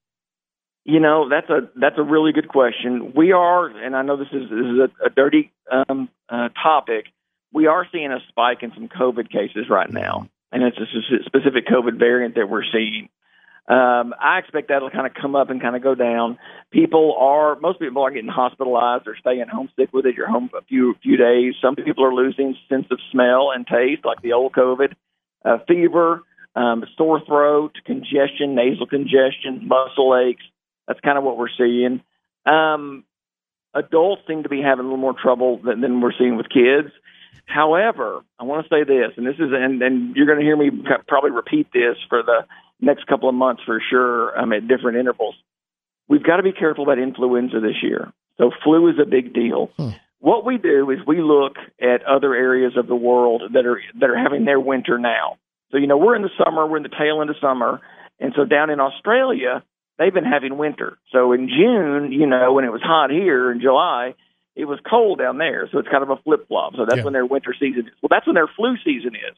[0.88, 3.12] You know, that's a that's a really good question.
[3.16, 7.06] We are, and I know this is this is a, a dirty um, uh, topic.
[7.52, 11.66] We are seeing a spike in some COVID cases right now, and it's a specific
[11.66, 13.08] COVID variant that we're seeing.
[13.66, 16.38] Um, I expect that'll kind of come up and kind of go down.
[16.70, 20.14] People are most people are getting hospitalized or staying home sick with it.
[20.14, 21.54] You're home a few few days.
[21.60, 24.92] Some people are losing sense of smell and taste, like the old COVID.
[25.44, 26.22] Uh, fever,
[26.54, 30.44] um, sore throat, congestion, nasal congestion, muscle aches.
[30.86, 32.02] That's kind of what we're seeing.
[32.44, 33.04] Um,
[33.74, 36.92] adults seem to be having a little more trouble than, than we're seeing with kids.
[37.44, 40.56] However, I want to say this, and this is, and, and you're going to hear
[40.56, 40.70] me
[41.06, 42.44] probably repeat this for the
[42.80, 45.36] next couple of months for sure um, at different intervals.
[46.08, 48.12] We've got to be careful about influenza this year.
[48.38, 49.70] So flu is a big deal.
[50.18, 54.10] What we do is we look at other areas of the world that are that
[54.10, 55.38] are having their winter now.
[55.70, 57.80] So you know we're in the summer, we're in the tail end of summer,
[58.18, 59.62] and so down in Australia
[59.98, 60.98] they've been having winter.
[61.12, 64.14] So in June, you know, when it was hot here in July,
[64.54, 65.68] it was cold down there.
[65.70, 66.74] So it's kind of a flip flop.
[66.76, 67.04] So that's Yeah.
[67.04, 67.92] when their winter season is.
[68.00, 69.36] Well, that's when their flu season is.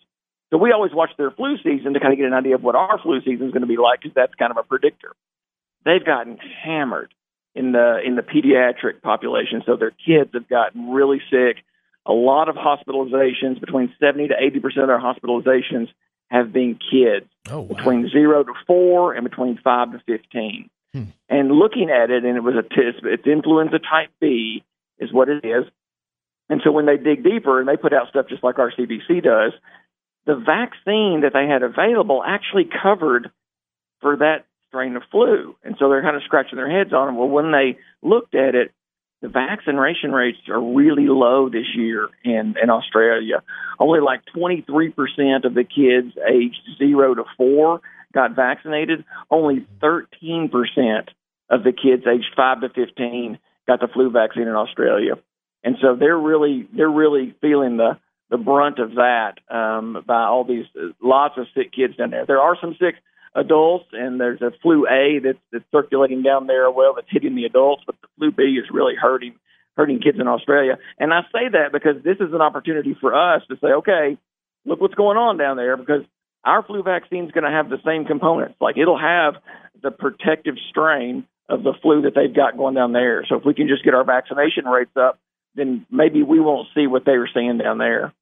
[0.50, 2.74] So we always watch their flu season to kind of get an idea of what
[2.74, 5.12] our flu season is going to be like because that's kind of a predictor.
[5.84, 7.12] They've gotten hammered
[7.54, 9.62] in the in the pediatric population.
[9.66, 11.58] So their kids have gotten really sick.
[12.06, 15.88] A lot of hospitalizations, between seventy to eighty percent of their hospitalizations
[16.30, 17.74] have been kids Oh, wow.
[17.76, 20.68] between zero to four and between five to fifteen.
[20.92, 21.04] Hmm.
[21.28, 24.62] And looking at it, and it was a t- it's- it's influenza type B
[24.98, 25.64] is what it is.
[26.50, 29.20] And so when they dig deeper and they put out stuff just like our CDC
[29.22, 29.52] does,
[30.24, 33.30] the vaccine that they had available actually covered
[34.00, 35.56] for that strain of flu.
[35.62, 37.18] And so they're kind of scratching their heads on it.
[37.18, 38.72] Well, when they looked at it,
[39.20, 43.42] the vaccination rates are really low this year in, in Australia.
[43.80, 47.80] Only like 23% of the kids aged 0 to 4
[48.14, 49.04] got vaccinated.
[49.30, 50.50] Only 13%
[51.50, 55.14] of the kids aged 5 to 15 got the flu vaccine in Australia.
[55.64, 57.98] And so they're really they're really feeling the
[58.30, 60.66] the brunt of that um, by all these
[61.02, 62.26] lots of sick kids down there.
[62.26, 62.94] There are some sick
[63.38, 66.70] adults, and there's a flu A that's, that's circulating down there.
[66.70, 69.34] Well, that's hitting the adults, but the flu B is really hurting
[69.76, 70.76] hurting kids in Australia.
[70.98, 74.18] And I say that because this is an opportunity for us to say, okay,
[74.66, 76.02] look what's going on down there, because
[76.44, 78.56] our flu vaccine is going to have the same components.
[78.60, 79.34] Like it'll have
[79.80, 83.24] the protective strain of the flu that they've got going down there.
[83.28, 85.18] So if we can just get our vaccination rates up,
[85.54, 88.12] then maybe we won't see what they were seeing down there.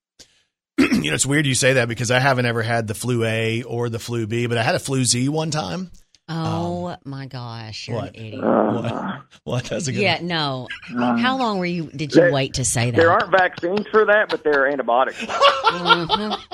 [0.79, 3.63] you know, it's weird you say that because I haven't ever had the flu A
[3.63, 5.91] or the flu B, but I had a flu Z one time.
[6.29, 8.17] Oh my gosh, you're what?
[8.17, 8.43] an idiot.
[8.77, 9.23] What?
[9.45, 9.65] What?
[9.67, 10.67] That's a good Yeah, no.
[10.89, 11.87] How long were you?
[11.95, 12.97] Did you There- wait to say that?
[12.97, 15.19] There aren't vaccines for that, but there are antibiotics.
[15.25, 16.39] Mhm.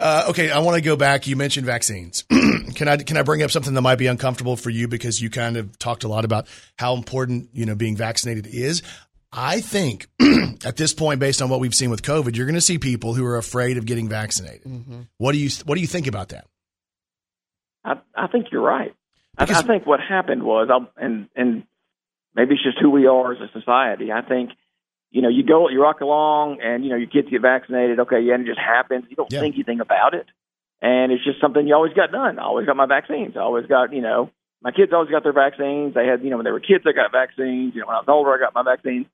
[0.00, 1.28] Uh, okay, I want to go back.
[1.28, 2.24] You mentioned vaccines.
[2.74, 5.30] can I can I bring up something that might be uncomfortable for you because you
[5.30, 8.82] kind of talked a lot about how important you know being vaccinated is.
[9.32, 10.08] I think
[10.64, 13.14] at this point, based on what we've seen with COVID, you're going to see people
[13.14, 14.64] who are afraid of getting vaccinated.
[14.64, 15.00] Mm-hmm.
[15.18, 16.46] What do you What do you think about that?
[17.84, 18.94] I, I think you're right.
[19.38, 21.64] I, I think what happened was, I'll, and and
[22.34, 24.12] maybe it's just who we are as a society.
[24.12, 24.50] I think,
[25.10, 28.00] you know, you go, you rock along, and you know, your kids get vaccinated.
[28.00, 29.04] Okay, yeah, and it just happens.
[29.08, 29.40] You don't Yeah.
[29.40, 30.26] think anything about it,
[30.82, 32.38] and it's just something you always got done.
[32.38, 33.34] I always got my vaccines.
[33.36, 34.30] I always got, you know,
[34.62, 35.94] my kids always got their vaccines.
[35.94, 37.74] They had, you know, when they were kids, they got vaccines.
[37.74, 39.06] You know, when I was older, I got my vaccines.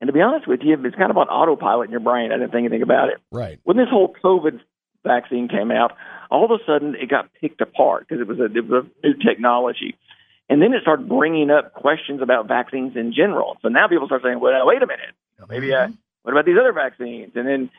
[0.00, 2.32] And to be honest with you, it's kind of on autopilot in your brain.
[2.32, 3.58] I didn't think anything about it Right.
[3.64, 4.60] when this whole COVID
[5.04, 5.92] vaccine came out,
[6.30, 9.06] all of a sudden it got picked apart because it was a it was a
[9.06, 9.96] new technology,
[10.48, 13.56] and then it started bringing up questions about vaccines in general.
[13.62, 15.88] So now people start saying, "Well, wait a minute, you know, maybe uh,
[16.22, 17.70] what about these other vaccines?" And then,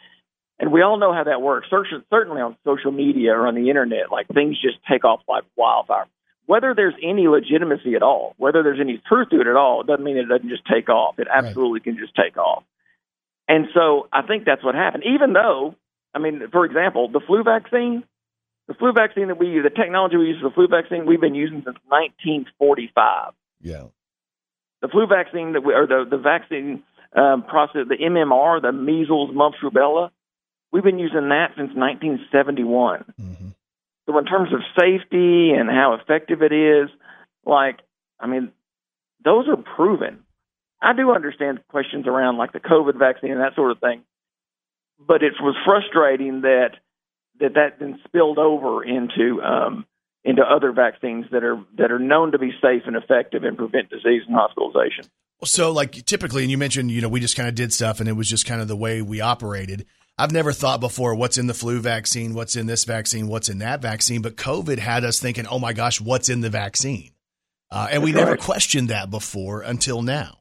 [0.60, 1.68] and we all know how that works.
[1.70, 6.06] Certainly on social media or on the internet, like things just take off like wildfire.
[6.52, 9.88] Whether there's any legitimacy at all, whether there's any truth to it at all, it
[9.88, 11.18] doesn't mean it doesn't just take off.
[11.18, 12.66] It absolutely can just take off.
[13.48, 15.06] And so I think that's what happened.
[15.06, 15.76] Even though,
[16.14, 18.04] I mean, for example, the flu vaccine,
[18.68, 21.22] the flu vaccine that we use, the technology we use for the flu vaccine, we've
[21.22, 23.32] been using since 1945.
[23.62, 23.86] Yeah.
[24.82, 26.84] The flu vaccine that we, or the the vaccine
[27.16, 30.10] um, process, the MMR, the measles, mumps, rubella,
[30.74, 33.06] we've been using that since 1971.
[34.12, 36.90] So in terms of safety and how effective it is,
[37.46, 37.80] like,
[38.20, 38.52] I mean,
[39.24, 40.24] those are proven.
[40.82, 44.02] I do understand questions around like the COVID vaccine and that sort of thing,
[45.00, 46.72] but it was frustrating that
[47.40, 49.86] that that then spilled over into um,
[50.24, 53.90] into other vaccines that are that are known to be safe and effective and prevent
[53.90, 55.06] disease and hospitalization.
[55.44, 58.10] So, like typically, and you mentioned, you know, we just kind of did stuff, and
[58.10, 59.86] it was just kind of the way we operated.
[60.22, 63.58] I've never thought before what's in the flu vaccine, what's in this vaccine, what's in
[63.58, 64.22] that vaccine.
[64.22, 67.10] But COVID had us thinking, oh my gosh, what's in the vaccine?
[67.72, 68.40] Uh, and we never right.
[68.40, 70.38] questioned that before until now.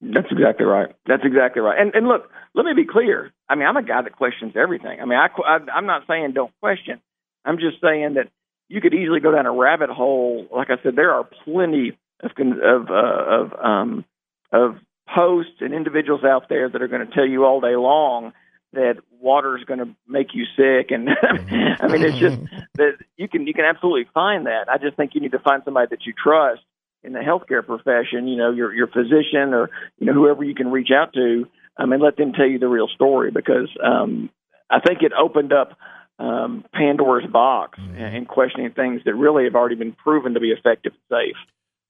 [0.00, 0.88] That's exactly right.
[1.06, 1.80] That's exactly right.
[1.80, 3.30] And and look, let me be clear.
[3.48, 4.98] I mean, I'm a guy that questions everything.
[5.00, 7.00] I mean, I, I I'm not saying don't question.
[7.44, 8.30] I'm just saying that
[8.66, 10.48] you could easily go down a rabbit hole.
[10.52, 14.04] Like I said, there are plenty of of uh, of um
[14.50, 14.74] of
[15.14, 18.32] posts and individuals out there that are going to tell you all day long
[18.72, 21.08] that water is going to make you sick and
[21.80, 22.38] I mean it's just
[22.74, 24.68] that you can you can absolutely find that.
[24.68, 26.62] I just think you need to find somebody that you trust
[27.04, 30.70] in the healthcare profession, you know, your your physician or you know whoever you can
[30.70, 34.30] reach out to, um, and let them tell you the real story because um,
[34.70, 35.76] I think it opened up
[36.18, 40.92] um, Pandora's box and questioning things that really have already been proven to be effective
[40.92, 41.36] and safe.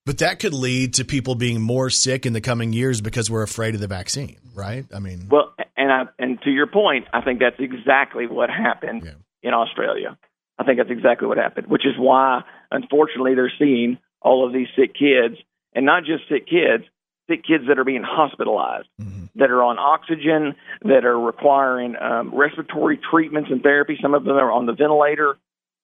[0.04, 3.42] But that could lead to people being more sick in the coming years because we're
[3.42, 4.84] afraid of the vaccine, right?
[4.92, 9.02] I mean, Well, and I and to your point, I think that's exactly what happened
[9.42, 10.16] in Australia.
[10.58, 14.68] I think that's exactly what happened, which is why, unfortunately, they're seeing all of these
[14.78, 15.36] sick kids,
[15.74, 16.84] and not just sick kids,
[17.28, 18.86] sick kids that are being hospitalized,
[19.34, 23.98] that are on oxygen, that are requiring um, respiratory treatments and therapy.
[24.00, 25.36] Some of them are on the ventilator.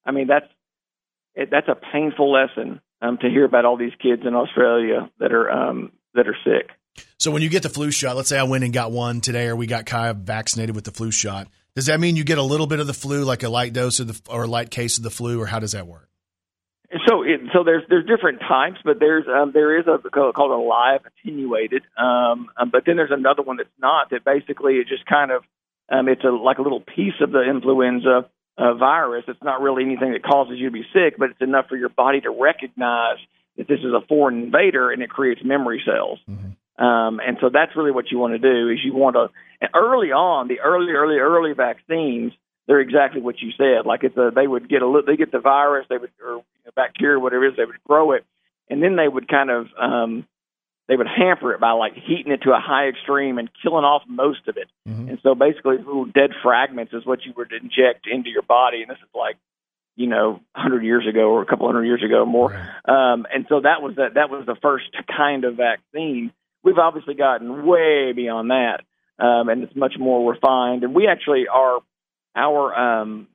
[0.05, 0.47] I mean, that's
[1.35, 5.33] it, that's a painful lesson um, to hear about all these kids in Australia that
[5.33, 6.71] are um, that are sick.
[7.19, 9.47] So when you get the flu shot, let's say I went and got one today,
[9.47, 11.49] or we got Kaya vaccinated with the flu shot.
[11.75, 14.01] Does that mean you get a little bit of the flu, like a light dose
[14.01, 16.09] of the or a light case of the flu, or how does that work?
[17.07, 20.57] So, it, so there's there's different types, but there's um, there is a called a
[20.57, 24.11] live attenuated, um, um, but then there's another one that's not.
[24.11, 25.45] That basically it just kind of
[25.91, 29.25] um, it's a like a little piece of the influenza uh, virus.
[29.29, 31.91] It's not really anything that causes you to be sick, but it's enough for your
[31.91, 33.19] body to recognize
[33.59, 36.19] that this is a foreign invader, and it creates memory cells.
[36.79, 39.29] Um, and so that's really what you want to do is you want to
[39.61, 42.33] and early on the early early early vaccines
[42.69, 43.87] they're exactly what you said.
[43.87, 46.43] Like it's a they would get a they get the virus they would or
[46.77, 48.25] bacteria whatever it is they would grow it.
[48.69, 50.27] And then they would kind of um,
[50.87, 54.03] they would hamper it by like heating it to a high extreme and killing off
[54.07, 54.69] most of it.
[55.09, 58.83] And so basically little dead fragments is what you would inject into your body.
[58.83, 59.37] And this is like
[59.97, 62.55] you know, hundred years ago or a couple hundred years ago or more.
[62.85, 66.33] Um, and so that was the, that was the first kind of vaccine.
[66.69, 68.83] We've obviously gotten way beyond that,
[69.19, 70.85] um, and it's much more refined.
[70.85, 71.79] And we actually are
[72.37, 73.27] our um,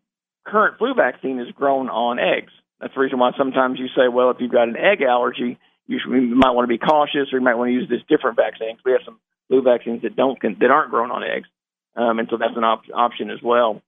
[0.45, 2.51] current flu vaccine is grown on eggs.
[2.79, 5.57] That's the reason why sometimes you say, well, if you've got an egg allergy,
[5.88, 8.01] you, should, you might want to be cautious, or you might want to use this
[8.07, 8.77] different vaccine.
[8.86, 11.47] We have some flu vaccines that don't that aren't grown on eggs,
[11.95, 13.81] um, and so that's an op- option as well.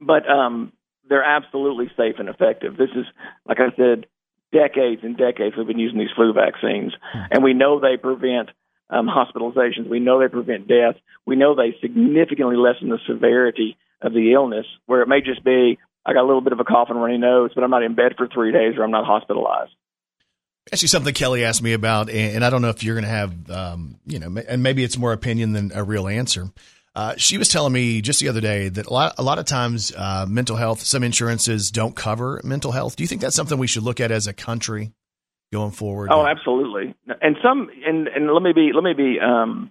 [0.00, 0.72] But um,
[1.08, 2.76] they're absolutely safe and effective.
[2.76, 3.06] This is,
[3.46, 4.06] like I said,
[4.56, 6.92] decades and decades we've been using these flu vaccines,
[7.30, 8.50] and we know they prevent
[8.88, 9.88] um, hospitalizations.
[9.88, 10.96] We know they prevent death.
[11.26, 15.78] We know they significantly lessen the severity of the illness, where it may just be
[16.06, 17.94] I got a little bit of a cough and runny nose, but I'm not in
[17.94, 19.72] bed for three days or I'm not hospitalized.
[20.72, 23.10] Actually, something Kelly asked me about, and and I don't know if you're going to
[23.10, 26.50] have, um, you know, and maybe it's more opinion than a real answer.
[26.96, 29.44] Uh, she was telling me just the other day that a lot, a lot of
[29.44, 32.96] times, uh, mental health, some insurances don't cover mental health.
[32.96, 34.92] Do you think that's something we should look at as a country
[35.52, 36.08] going forward?
[36.10, 36.94] Oh, absolutely.
[37.20, 39.70] And some, and and let me be, let me be, um,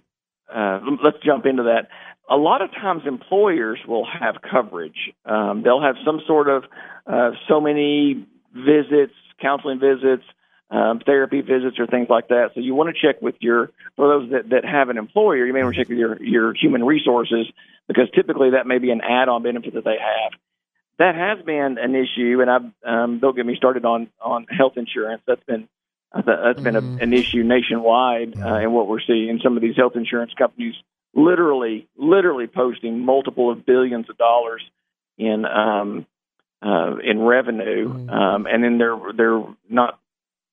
[0.54, 1.88] uh, let's jump into that.
[2.30, 5.12] A lot of times, employers will have coverage.
[5.24, 6.62] Um, they'll have some sort of
[7.08, 8.24] uh, so many
[8.54, 10.22] visits, counseling visits,
[10.70, 12.50] um, therapy visits, or things like that.
[12.54, 15.46] So you want to check with your for those that that have an employer.
[15.46, 17.46] You may want to check with your your human resources
[17.88, 20.32] because typically that may be an add-on benefit that they have.
[20.98, 24.76] That has been an issue, and I've um, don't get me started on on health
[24.76, 25.22] insurance.
[25.26, 25.68] That's been
[26.12, 29.62] I th- that's been a, an issue nationwide, uh, and what we're seeing some of
[29.62, 30.74] these health insurance companies
[31.16, 34.62] literally, literally posting multiple of billions of dollars
[35.18, 36.06] in um,
[36.62, 39.98] uh, in revenue, um, and then they're they're not,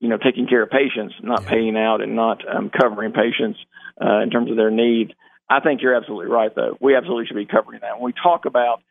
[0.04, 3.58] you know, taking care of patients, not paying out, and not um, covering patients
[4.04, 5.12] uh, in terms of their needs.
[5.50, 6.76] I think you're absolutely right, though.
[6.82, 7.96] We absolutely should be covering that.
[7.96, 8.82] When we talk about,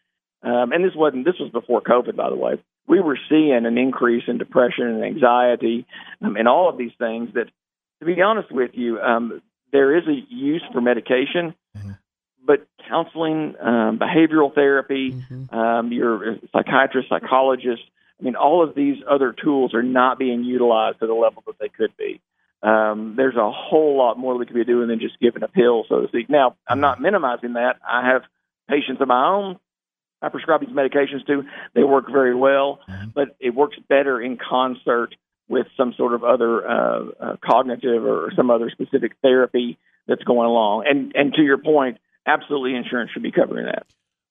[0.43, 2.55] um, and this wasn't this was before COVID, by the way.
[2.87, 5.87] We were seeing an increase in depression and anxiety,
[6.23, 7.29] um, and all of these things.
[7.35, 7.49] That,
[8.01, 11.55] to be honest with you, um, there is a use for medication,
[12.47, 17.83] but counseling, um, behavioral therapy, um, your psychiatrist, psychologist.
[18.23, 21.59] I mean, all of these other tools are not being utilized to the level that
[21.59, 22.21] they could be.
[22.63, 25.85] Um, there's a whole lot more we could be doing than just giving a pill,
[25.89, 26.31] so to speak.
[26.31, 27.81] Now, I'm not minimizing that.
[27.87, 28.23] I have
[28.69, 29.59] patients of my own
[30.23, 31.43] I prescribe these medications to.
[31.75, 32.79] They work very well,
[33.15, 35.15] but it works better in concert
[35.49, 40.49] with some sort of other uh, uh, cognitive or some other specific therapy that's going
[40.49, 40.85] along.
[40.89, 43.85] And and to your point, absolutely, insurance should be covering that.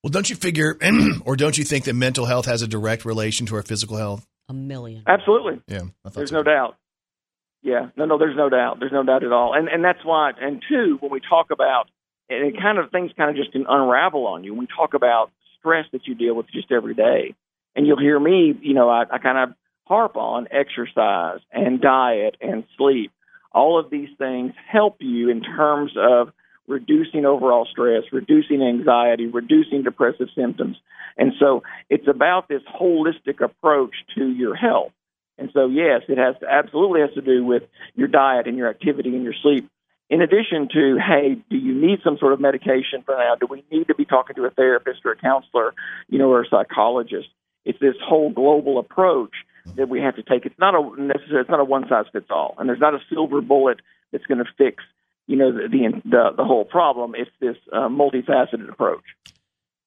[0.03, 0.77] Well, don't you figure,
[1.25, 4.25] or don't you think that mental health has a direct relation to our physical health?
[4.49, 5.03] A million.
[5.07, 5.61] Absolutely.
[5.67, 6.37] Yeah, I thought There's so.
[6.37, 6.75] no doubt.
[7.63, 8.79] Yeah, no, no, there's no doubt.
[8.79, 9.53] There's no doubt at all.
[9.53, 10.31] And and that's why.
[10.39, 11.89] And two, when we talk about,
[12.27, 14.95] and it kind of things kind of just can unravel on you when we talk
[14.95, 15.29] about
[15.59, 17.35] stress that you deal with just every day.
[17.75, 22.35] And you'll hear me, you know, I, I kind of harp on exercise and diet
[22.41, 23.11] and sleep.
[23.53, 26.29] All of these things help you in terms of
[26.71, 30.77] reducing overall stress, reducing anxiety, reducing depressive symptoms.
[31.17, 34.93] And so it's about this holistic approach to your health.
[35.37, 37.63] And so, yes, it has to, absolutely has to do with
[37.95, 39.69] your diet and your activity and your sleep.
[40.09, 43.35] In addition to, hey, do you need some sort of medication for now?
[43.39, 45.73] Do we need to be talking to a therapist or a counselor,
[46.09, 47.29] you know, or a psychologist?
[47.65, 49.33] It's this whole global approach
[49.75, 50.45] that we have to take.
[50.45, 52.99] It's not a necessarily, it's not a one size fits all, and there's not a
[53.09, 53.79] silver bullet
[54.11, 54.83] that's going to fix,
[55.27, 57.13] you know, the the the, the whole problem.
[57.15, 59.03] It's this uh, multifaceted approach.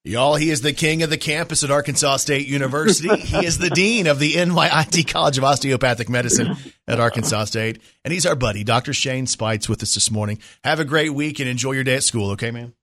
[0.07, 3.09] Y'all, he is the king of the campus at Arkansas State University.
[3.17, 6.55] he is the dean of the NYIT College of Osteopathic Medicine
[6.87, 7.81] at Arkansas State.
[8.03, 8.93] And he's our buddy, Dr.
[8.93, 10.37] Shane Speights, with us this morning.
[10.63, 12.75] Have a great week and enjoy your day at school, okay, man?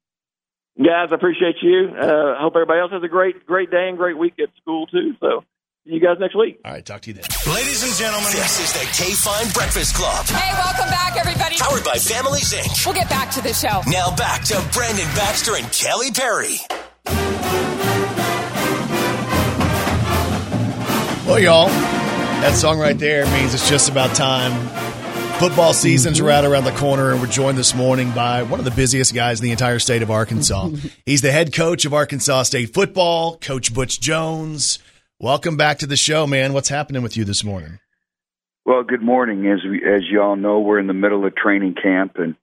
[0.77, 1.91] Guys, I appreciate you.
[1.97, 4.87] Uh, I hope everybody else has a great great day and great week at school
[4.89, 5.15] too.
[5.21, 5.45] So,
[5.85, 6.61] you guys next week.
[6.65, 7.25] All right, talk to you then.
[7.53, 10.27] Ladies and gentlemen, this is the KFIN Breakfast Club.
[10.27, 11.57] Hey, welcome back, everybody.
[11.57, 12.87] Powered by Families Inc.
[12.87, 13.83] We'll get back to the show.
[13.91, 16.59] Now back to Brandon Baxter and Kelly Perry.
[21.27, 24.69] Well, y'all, that song right there means it's just about time.
[25.39, 26.27] Football season's mm-hmm.
[26.27, 29.41] right around the corner, and we're joined this morning by one of the busiest guys
[29.41, 30.71] in the entire state of Arkansas.
[31.07, 34.79] He's the head coach of Arkansas State football, Coach Butch Jones.
[35.23, 36.53] Welcome back to the show, man.
[36.53, 37.79] What's happening with you this morning?
[38.65, 39.47] Well, good morning.
[39.47, 42.35] As we, as you all know, we're in the middle of training camp, and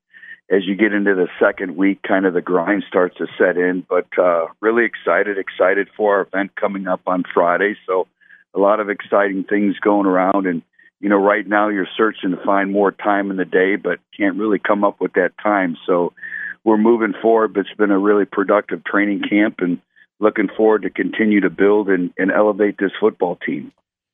[0.50, 3.86] as you get into the second week, kind of the grind starts to set in.
[3.90, 7.76] But uh, really excited, excited for our event coming up on Friday.
[7.86, 8.08] So
[8.56, 10.62] a lot of exciting things going around, and
[11.02, 14.38] you know, right now you're searching to find more time in the day, but can't
[14.38, 15.76] really come up with that time.
[15.86, 16.14] So
[16.64, 19.82] we're moving forward, but it's been a really productive training camp, and
[20.20, 23.72] looking forward to continue to build and, and elevate this football team.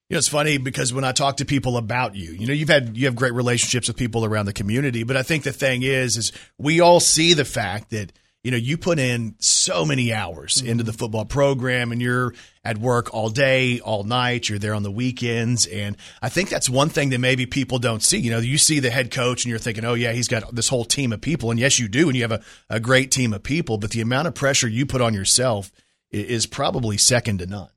[0.10, 2.70] You know, it's funny because when I talk to people about you, you know, you've
[2.70, 5.82] had you have great relationships with people around the community, but I think the thing
[5.82, 10.14] is, is we all see the fact that you know you put in so many
[10.14, 14.48] hours into the football program, and you're at work all day, all night.
[14.48, 18.04] You're there on the weekends, and I think that's one thing that maybe people don't
[18.04, 18.20] see.
[18.20, 20.70] You know, you see the head coach, and you're thinking, oh yeah, he's got this
[20.70, 23.34] whole team of people, and yes, you do, and you have a, a great team
[23.34, 25.72] of people, but the amount of pressure you put on yourself
[26.20, 27.70] is probably second to none.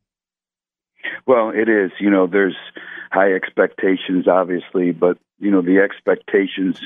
[1.26, 1.91] Well, it is.
[2.01, 2.57] You know, there's
[3.11, 6.80] high expectations, obviously, but you know the expectations,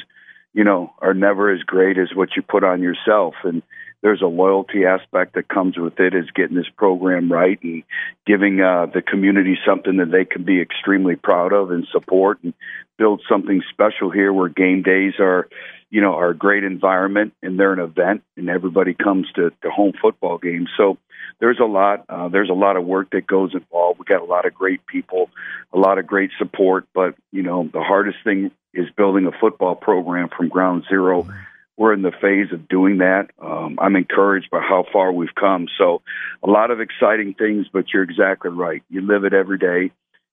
[0.53, 3.35] you know, are never as great as what you put on yourself.
[3.45, 3.63] And
[4.03, 7.85] there's a loyalty aspect that comes with it is getting this program right and
[8.27, 12.53] giving uh, the community something that they can be extremely proud of and support and
[12.99, 15.49] build something special here where game days are
[15.89, 19.71] you know are a great environment and they're an event and everybody comes to, to
[19.71, 20.99] home football games so
[21.43, 24.25] there's a lot uh, there's a lot of work that goes involved we got a
[24.25, 25.29] lot of great people
[25.75, 29.75] a lot of great support but you know the hardest thing is building a football
[29.75, 31.29] program from ground zero
[31.77, 33.31] we're in the phase of doing that.
[33.41, 35.69] Um, I'm encouraged by how far we've come.
[35.79, 36.03] So,
[36.43, 38.83] a lot of exciting things, but you're exactly right.
[38.91, 39.91] You live it every day,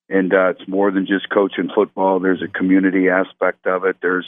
[0.10, 2.20] and uh, it's more than just coaching football.
[2.20, 3.98] There's a community aspect of it.
[4.02, 4.28] There's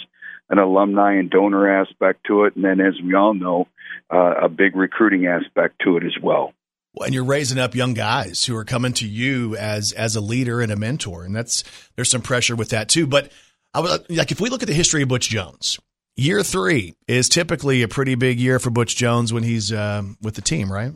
[0.49, 3.67] an alumni and donor aspect to it, and then, as we all know,
[4.11, 6.53] uh, a big recruiting aspect to it as well.
[6.99, 10.59] And you're raising up young guys who are coming to you as as a leader
[10.59, 11.63] and a mentor, and that's
[11.95, 13.07] there's some pressure with that too.
[13.07, 13.31] But
[13.73, 15.79] I was like, if we look at the history of Butch Jones,
[16.17, 20.35] year three is typically a pretty big year for Butch Jones when he's um, with
[20.35, 20.93] the team, right?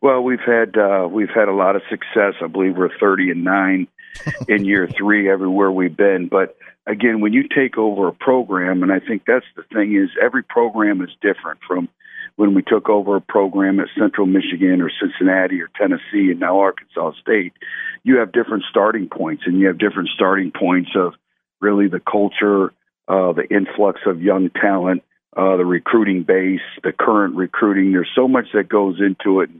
[0.00, 2.34] Well, we've had uh, we've had a lot of success.
[2.42, 3.88] I believe we're thirty and nine
[4.48, 6.28] in year three everywhere we've been.
[6.28, 6.56] But
[6.86, 10.42] again, when you take over a program, and I think that's the thing is every
[10.42, 11.88] program is different from
[12.36, 16.60] when we took over a program at Central Michigan or Cincinnati or Tennessee and now
[16.60, 17.52] Arkansas State.
[18.04, 21.14] You have different starting points, and you have different starting points of
[21.60, 22.72] really the culture,
[23.08, 25.02] uh, the influx of young talent,
[25.36, 27.92] uh, the recruiting base, the current recruiting.
[27.92, 29.50] There's so much that goes into it.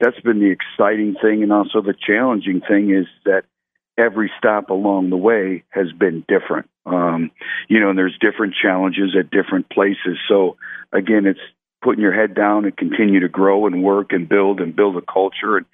[0.00, 3.44] That's been the exciting thing, and also the challenging thing is that
[3.98, 6.70] every stop along the way has been different.
[6.86, 7.30] Um,
[7.68, 10.16] you know, and there's different challenges at different places.
[10.28, 10.56] So
[10.92, 11.40] again, it's
[11.82, 15.02] putting your head down and continue to grow and work and build and build a
[15.02, 15.66] culture and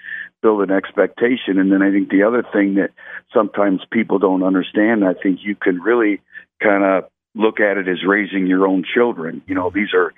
[0.43, 1.59] build an expectation.
[1.59, 2.91] And then I think the other thing that
[3.33, 6.21] sometimes people don't understand, I think you can really
[6.63, 9.43] kind of look at it as raising your own children.
[9.47, 10.13] You know, these are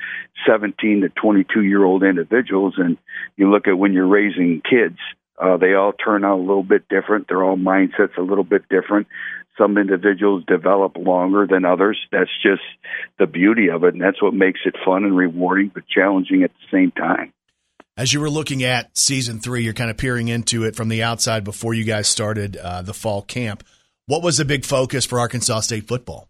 [0.47, 2.99] 17 to 22 year old individuals, and
[3.37, 4.99] you look at when you're raising kids,
[5.39, 7.29] uh, they all turn out a little bit different.
[7.29, 9.07] They're all mindsets a little bit different.
[9.59, 11.99] Some individuals develop longer than others.
[12.13, 12.63] That's just
[13.19, 16.51] the beauty of it, and that's what makes it fun and rewarding, but challenging at
[16.51, 17.33] the same time.
[17.97, 21.03] As you were looking at season three, you're kind of peering into it from the
[21.03, 23.65] outside before you guys started uh, the fall camp.
[24.05, 26.29] What was the big focus for Arkansas State football?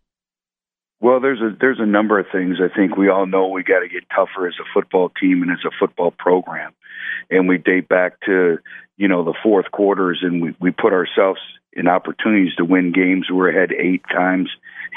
[1.00, 2.56] Well, there's a there's a number of things.
[2.58, 5.50] I think we all know we got to get tougher as a football team and
[5.50, 6.72] as a football program,
[7.30, 8.58] and we date back to
[8.96, 11.40] you know the fourth quarters, and we we put ourselves
[11.72, 13.26] in opportunities to win games.
[13.30, 14.48] We're ahead eight times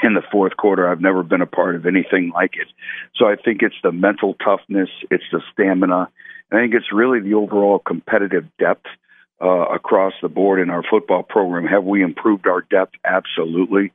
[0.02, 0.88] in the fourth quarter.
[0.88, 2.68] I've never been a part of anything like it.
[3.16, 6.08] So I think it's the mental toughness, it's the stamina,
[6.52, 8.86] I think it's really the overall competitive depth
[9.40, 11.66] uh, across the board in our football program.
[11.66, 12.94] Have we improved our depth?
[13.04, 13.92] Absolutely.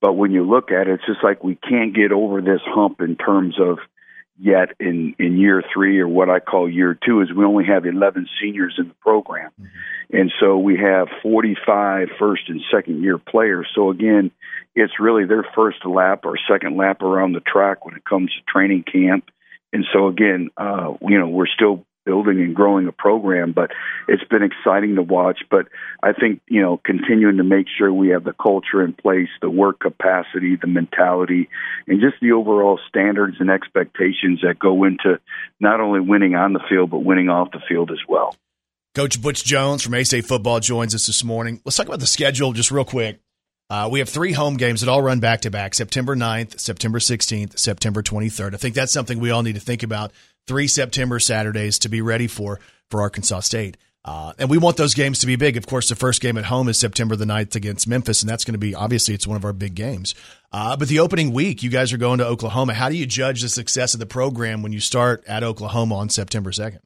[0.00, 3.00] But when you look at it, it's just like we can't get over this hump
[3.00, 3.78] in terms of
[4.38, 7.86] yet in in year three or what I call year two is we only have
[7.86, 10.16] 11 seniors in the program, mm-hmm.
[10.16, 13.68] and so we have 45 first and second year players.
[13.74, 14.30] So again,
[14.74, 18.52] it's really their first lap or second lap around the track when it comes to
[18.52, 19.28] training camp.
[19.72, 23.70] And so again, uh, you know, we're still building and growing a program, but
[24.08, 25.40] it's been exciting to watch.
[25.50, 25.68] But
[26.02, 29.50] I think, you know, continuing to make sure we have the culture in place, the
[29.50, 31.48] work capacity, the mentality,
[31.86, 35.20] and just the overall standards and expectations that go into
[35.60, 38.34] not only winning on the field, but winning off the field as well.
[38.94, 41.62] Coach Butch Jones from A-State Football joins us this morning.
[41.64, 43.20] Let's talk about the schedule just real quick.
[43.70, 46.98] Uh, we have three home games that all run back to back September 9th, September
[46.98, 48.52] 16th, September 23rd.
[48.52, 50.12] I think that's something we all need to think about
[50.46, 53.76] three September Saturdays to be ready for for Arkansas State.
[54.04, 55.56] Uh, and we want those games to be big.
[55.56, 58.44] Of course, the first game at home is September the 9th against Memphis, and that's
[58.44, 60.16] going to be obviously it's one of our big games.
[60.50, 62.74] Uh, but the opening week, you guys are going to Oklahoma.
[62.74, 66.08] How do you judge the success of the program when you start at Oklahoma on
[66.08, 66.80] September 2nd?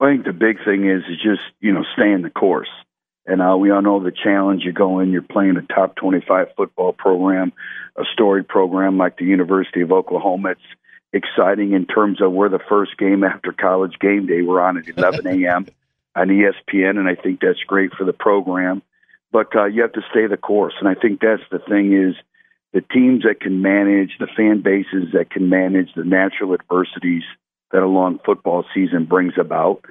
[0.00, 2.68] I think the big thing is is just you know staying the course.
[3.24, 4.64] And uh, we all know the challenge.
[4.64, 7.52] You go in, you're playing a top 25 football program,
[7.96, 10.50] a storied program like the University of Oklahoma.
[10.50, 10.60] It's
[11.12, 14.42] exciting in terms of we're the first game after college game day.
[14.42, 15.66] We're on at 11 a.m.
[16.16, 18.82] on ESPN, and I think that's great for the program.
[19.30, 22.14] But uh, you have to stay the course, and I think that's the thing is
[22.72, 27.22] the teams that can manage the fan bases that can manage the natural adversities
[27.72, 29.84] that a long football season brings about.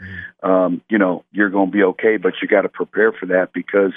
[0.43, 3.49] Um, you know, you're going to be okay, but you got to prepare for that
[3.53, 3.91] because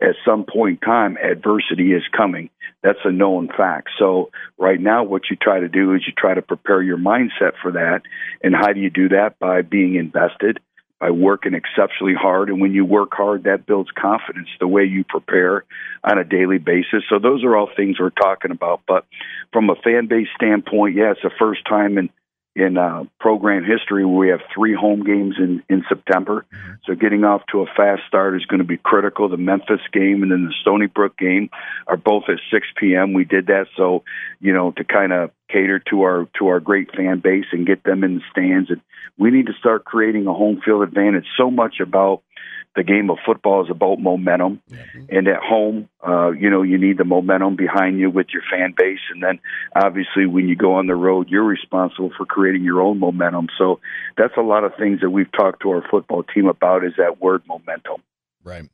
[0.00, 2.50] at some point in time, adversity is coming.
[2.82, 3.88] That's a known fact.
[3.98, 7.52] So right now, what you try to do is you try to prepare your mindset
[7.62, 8.02] for that.
[8.42, 9.38] And how do you do that?
[9.38, 10.60] By being invested,
[11.00, 12.48] by working exceptionally hard.
[12.48, 15.64] And when you work hard, that builds confidence the way you prepare
[16.04, 17.02] on a daily basis.
[17.08, 18.82] So those are all things we're talking about.
[18.86, 19.04] But
[19.52, 22.08] from a fan base standpoint, yeah, it's the first time in
[22.56, 26.46] in uh, program history we have three home games in, in September.
[26.86, 29.28] So getting off to a fast start is going to be critical.
[29.28, 31.50] The Memphis game and then the Stony Brook game
[31.86, 33.12] are both at 6 p.m.
[33.12, 34.04] We did that so,
[34.40, 37.84] you know, to kind of cater to our to our great fan base and get
[37.84, 38.70] them in the stands.
[38.70, 38.80] And
[39.18, 41.26] we need to start creating a home field advantage.
[41.36, 42.22] So much about
[42.76, 44.60] the game of football is about momentum.
[45.08, 48.74] And at home, uh, you know, you need the momentum behind you with your fan
[48.76, 49.00] base.
[49.12, 49.40] And then
[49.74, 53.48] obviously when you go on the road, you're responsible for creating your own momentum.
[53.58, 53.80] So
[54.16, 57.20] that's a lot of things that we've talked to our football team about is that
[57.20, 58.02] word momentum.
[58.44, 58.68] Right.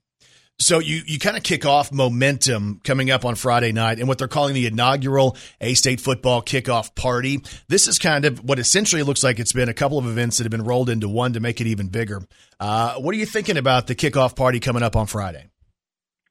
[0.63, 4.19] So you, you kind of kick off momentum coming up on Friday night and what
[4.19, 7.43] they're calling the inaugural A State football kickoff party.
[7.67, 10.45] This is kind of what essentially looks like it's been a couple of events that
[10.45, 12.23] have been rolled into one to make it even bigger.
[12.61, 15.51] Uh, what are you thinking about the kickoff party coming up on Friday?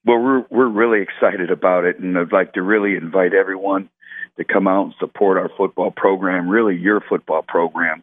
[0.05, 3.89] Well, we're we're really excited about it, and I'd like to really invite everyone
[4.37, 6.47] to come out and support our football program.
[6.47, 8.01] Really, your football program,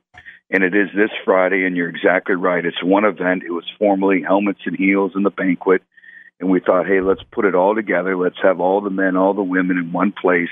[0.51, 1.65] and it is this Friday.
[1.65, 2.67] And you're exactly right.
[2.67, 3.45] It's one event.
[3.45, 5.83] It was formerly Helmets and Heels in the banquet,
[6.41, 8.17] and we thought, hey, let's put it all together.
[8.17, 10.51] Let's have all the men, all the women in one place,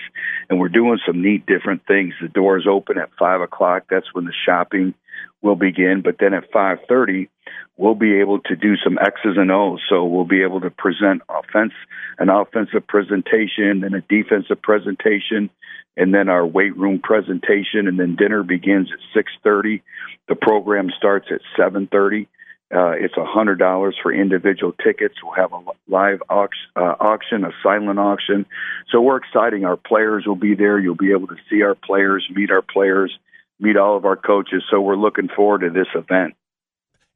[0.49, 2.15] and we're doing some neat, different things.
[2.21, 3.85] The doors open at five o'clock.
[3.91, 4.95] That's when the shopping
[5.43, 6.03] will begin.
[6.03, 7.29] But then at five thirty
[7.77, 9.81] we'll be able to do some X's and O's.
[9.89, 11.73] So we'll be able to present offense,
[12.19, 15.51] an offensive presentation, and a defensive presentation,
[15.97, 19.83] and then our weight room presentation, and then dinner begins at six thirty.
[20.29, 22.29] The program starts at seven thirty.
[22.75, 25.15] Uh, it's hundred dollars for individual tickets.
[25.23, 28.45] We'll have a live auction, uh, auction, a silent auction.
[28.91, 29.65] So we're exciting.
[29.65, 30.79] Our players will be there.
[30.79, 33.17] You'll be able to see our players, meet our players,
[33.61, 34.65] meet all of our coaches.
[34.69, 36.35] So we're looking forward to this event.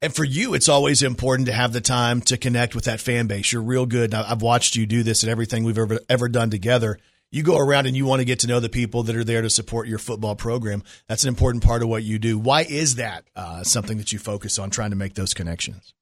[0.03, 3.26] And for you, it's always important to have the time to connect with that fan
[3.26, 3.53] base.
[3.53, 4.14] You're real good.
[4.14, 6.98] I've watched you do this and everything we've ever ever done together.
[7.32, 9.40] You go around and you want to get to know the people that are there
[9.42, 10.82] to support your football program.
[11.06, 12.36] That's an important part of what you do.
[12.36, 15.94] Why is that uh, something that you focus on trying to make those connections?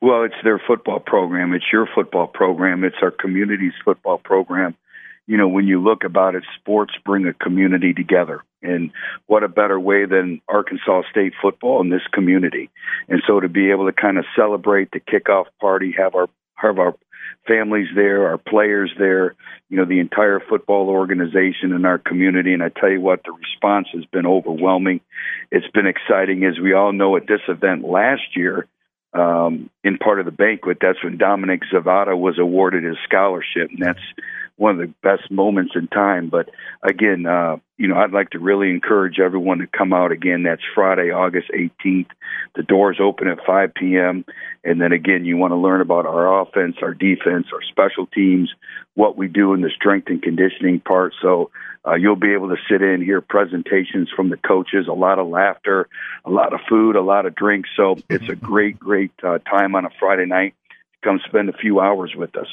[0.00, 1.52] Well, it's their football program.
[1.52, 2.82] It's your football program.
[2.82, 4.74] It's our community's football program.
[5.26, 8.42] You know, when you look about it, sports bring a community together.
[8.62, 8.90] And
[9.26, 12.70] what a better way than Arkansas State football in this community.
[13.06, 16.78] And so to be able to kind of celebrate the kickoff party, have our have
[16.78, 16.94] our
[17.48, 19.34] families there, our players there,
[19.68, 22.52] you know, the entire football organization in our community.
[22.52, 25.00] And I tell you what, the response has been overwhelming.
[25.50, 26.44] It's been exciting.
[26.44, 28.66] As we all know at this event last year,
[29.14, 33.70] um, in part of the banquet, that's when Dominic Zavada was awarded his scholarship.
[33.70, 33.98] And that's
[34.58, 36.28] one of the best moments in time.
[36.28, 36.50] But
[36.82, 40.42] again, uh, you know, I'd like to really encourage everyone to come out again.
[40.42, 42.10] That's Friday, August 18th.
[42.56, 44.24] The doors open at 5 p.m.
[44.64, 48.52] And then again, you want to learn about our offense, our defense, our special teams,
[48.94, 51.14] what we do in the strength and conditioning part.
[51.22, 51.50] So
[51.86, 55.28] uh, you'll be able to sit in, hear presentations from the coaches, a lot of
[55.28, 55.88] laughter,
[56.24, 57.70] a lot of food, a lot of drinks.
[57.76, 60.54] So it's a great, great uh, time on a Friday night.
[61.04, 62.48] Come spend a few hours with us.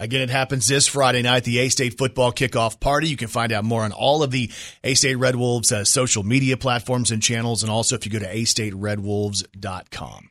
[0.00, 3.08] Again, it happens this Friday night, the A State football kickoff party.
[3.08, 4.50] You can find out more on all of the
[4.84, 8.20] A State Red Wolves uh, social media platforms and channels, and also if you go
[8.20, 10.30] to astateredwolves.com.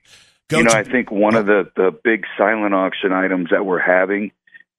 [0.50, 3.66] Go you know, to- I think one of the the big silent auction items that
[3.66, 4.32] we're having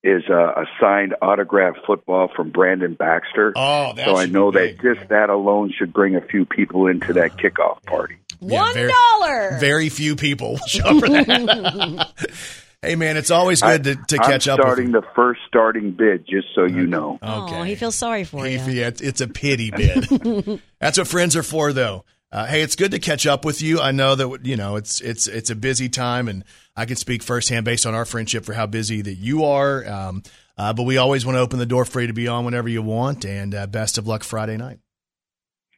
[0.03, 3.53] is uh, a signed autograph football from Brandon Baxter.
[3.57, 7.13] Oh, that so I know that just that alone should bring a few people into
[7.15, 8.17] that kickoff party.
[8.41, 12.09] Yeah, One very- Very few people will show up for that.
[12.83, 14.59] hey, man, it's always good to, to catch I'm up.
[14.59, 14.93] with starting you.
[14.93, 17.19] the first starting bid, just so you know.
[17.23, 18.59] Oh, he feels sorry for you.
[18.59, 20.61] Yeah, it's, it's a pity bid.
[20.81, 22.05] That's what friends are for, though.
[22.31, 23.81] Uh, hey, it's good to catch up with you.
[23.81, 26.45] I know that you know it's it's it's a busy time, and
[26.77, 29.87] I can speak firsthand based on our friendship for how busy that you are.
[29.89, 30.23] Um,
[30.59, 32.69] uh, but we always want to open the door for you to be on whenever
[32.69, 33.25] you want.
[33.25, 34.79] And uh, best of luck Friday night.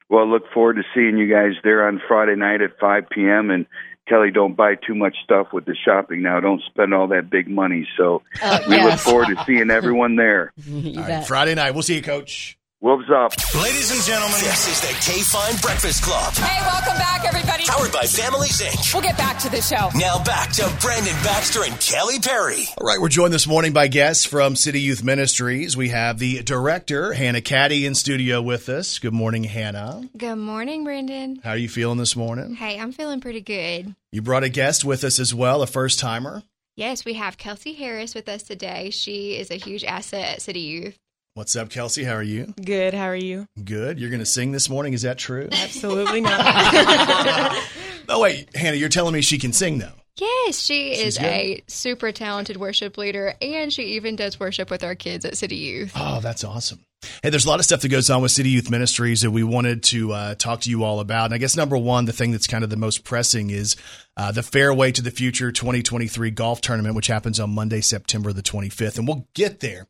[0.08, 3.50] Well, look forward to seeing you guys there on Friday night at 5 p.m.
[3.50, 3.66] And
[4.10, 6.40] Kelly, don't buy too much stuff with the shopping now.
[6.40, 7.86] Don't spend all that big money.
[7.96, 10.52] So Uh, we look forward to seeing everyone there.
[10.74, 11.24] All right.
[11.24, 11.70] Friday night.
[11.74, 12.58] We'll see you, Coach.
[12.82, 13.32] Wolves up.
[13.62, 16.32] Ladies and gentlemen, this is the KFIN Breakfast Club.
[16.32, 17.64] Hey, welcome back, everybody.
[17.66, 18.94] Powered by Families Inc.
[18.94, 19.90] We'll get back to the show.
[19.94, 22.64] Now back to Brandon Baxter and Kelly Perry.
[22.80, 25.76] All right, we're joined this morning by guests from City Youth Ministries.
[25.76, 28.98] We have the director, Hannah Caddy, in studio with us.
[28.98, 30.08] Good morning, Hannah.
[30.16, 31.38] Good morning, Brandon.
[31.44, 32.54] How are you feeling this morning?
[32.54, 33.94] Hey, I'm feeling pretty good.
[34.10, 36.44] You brought a guest with us as well, a first timer.
[36.76, 38.88] Yes, we have Kelsie Harris with us today.
[38.88, 40.98] She is a huge asset at City Youth.
[41.34, 42.04] What's up, Kelsie?
[42.04, 42.52] How are you?
[42.64, 42.92] Good.
[42.92, 43.46] How are you?
[43.62, 44.00] Good.
[44.00, 44.94] You're going to sing this morning.
[44.94, 45.48] Is that true?
[45.52, 46.40] Absolutely not.
[48.08, 49.92] oh, wait, Hannah, you're telling me she can sing, though.
[50.16, 51.26] Yes, she She's is good?
[51.26, 55.54] a super talented worship leader, and she even does worship with our kids at City
[55.54, 55.92] Youth.
[55.94, 56.84] Oh, that's awesome.
[57.22, 59.44] Hey, there's a lot of stuff that goes on with City Youth Ministries that we
[59.44, 61.26] wanted to uh, talk to you all about.
[61.26, 63.76] And I guess number one, the thing that's kind of the most pressing is
[64.16, 68.42] uh, the Fairway to the Future 2023 golf tournament, which happens on Monday, September the
[68.42, 68.98] 25th.
[68.98, 69.86] And we'll get there.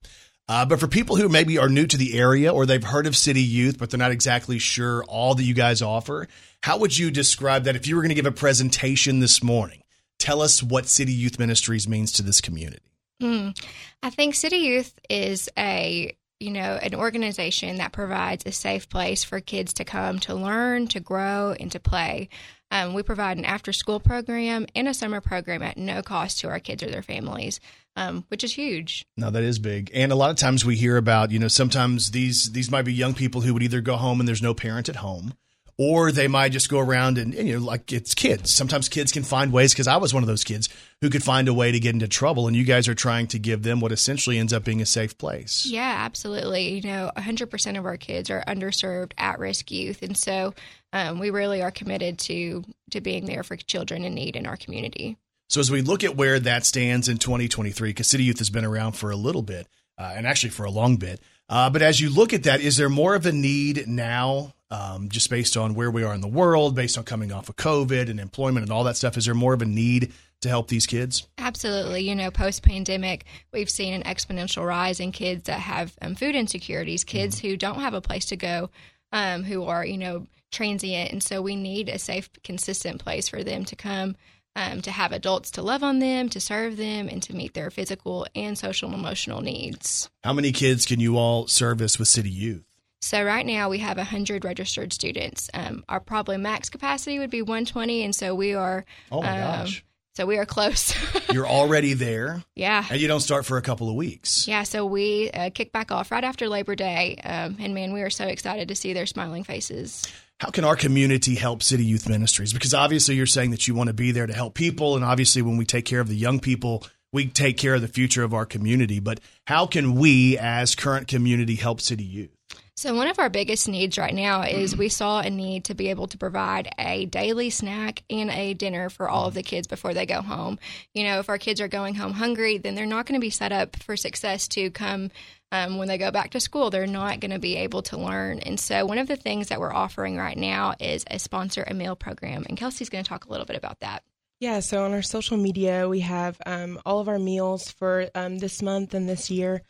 [0.50, 3.16] Uh, but for people who maybe are new to the area or they've heard of
[3.16, 6.26] City Youth, but they're not exactly sure all that you guys offer,
[6.60, 9.84] how would you describe that if you were going to give a presentation this morning?
[10.18, 12.82] Tell us what City Youth Ministries means to this community.
[13.22, 13.56] Mm.
[14.02, 19.22] I think City Youth is a you know an organization that provides a safe place
[19.22, 22.28] for kids to come to learn, to grow, and to play.
[22.70, 26.60] Um, we provide an after-school program and a summer program at no cost to our
[26.60, 27.58] kids or their families,
[27.96, 29.04] um, which is huge.
[29.16, 29.90] No, that is big.
[29.92, 32.92] And a lot of times we hear about, you know, sometimes these these might be
[32.92, 35.34] young people who would either go home and there's no parent at home,
[35.80, 38.52] or they might just go around and, and you know, like it's kids.
[38.52, 40.68] Sometimes kids can find ways because I was one of those kids
[41.00, 43.38] who could find a way to get into trouble, and you guys are trying to
[43.38, 45.64] give them what essentially ends up being a safe place.
[45.64, 46.74] Yeah, absolutely.
[46.74, 50.52] You know, 100% of our kids are underserved, at-risk youth, and so
[50.92, 54.58] um, we really are committed to to being there for children in need in our
[54.58, 55.16] community.
[55.48, 58.66] So as we look at where that stands in 2023, because City Youth has been
[58.66, 59.66] around for a little bit,
[59.96, 61.22] uh, and actually for a long bit.
[61.48, 65.08] Uh, but as you look at that, is there more of a need now, um,
[65.08, 68.08] just based on where we are in the world, based on coming off of COVID
[68.08, 69.16] and employment and all that stuff?
[69.16, 71.26] Is there more of a need to help these kids?
[71.38, 72.02] Absolutely.
[72.02, 76.34] You know, post pandemic, we've seen an exponential rise in kids that have um, food
[76.34, 78.70] insecurities, kids who don't have a place to go,
[79.12, 81.12] um, who are, you know, transient.
[81.12, 84.16] And so we need a safe, consistent place for them to come,
[84.56, 87.70] um, to have adults to love on them, to serve them, and to meet their
[87.70, 90.10] physical and social and emotional needs.
[90.24, 92.64] How many kids can you all service with City Youth?
[93.00, 95.50] So right now we have 100 registered students.
[95.54, 98.84] Um, our probably max capacity would be 120, and so we are.
[99.10, 99.84] Oh my um, gosh.
[100.16, 100.94] So we are close.
[101.32, 102.84] You're already there, yeah.
[102.90, 104.46] and you don't start for a couple of weeks.
[104.46, 108.02] Yeah, so we uh, kick back off right after Labor Day, um, and man, we
[108.02, 110.06] are so excited to see their smiling faces.
[110.40, 112.52] How can our community help City Youth Ministries?
[112.52, 115.42] Because obviously you're saying that you want to be there to help people, and obviously
[115.42, 118.34] when we take care of the young people, we take care of the future of
[118.34, 118.98] our community.
[118.98, 122.30] But how can we, as current community, help City Youth?
[122.74, 125.88] So one of our biggest needs right now is we saw a need to be
[125.90, 129.92] able to provide a daily snack and a dinner for all of the kids before
[129.92, 130.58] they go home.
[130.94, 133.30] You know, if our kids are going home hungry, then they're not going to be
[133.30, 135.10] set up for success to come
[135.52, 136.70] um, when they go back to school.
[136.70, 138.40] They're not going to be able to learn.
[138.40, 141.74] And so one of the things that we're offering right now is a sponsor a
[141.74, 142.46] meal program.
[142.48, 144.02] And Kelsie's going to talk a little bit about that.
[144.38, 148.38] Yeah, so on our social media, we have um, all of our meals for um,
[148.38, 149.60] this month and this year.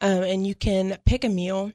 [0.00, 1.72] Um, and you can pick a meal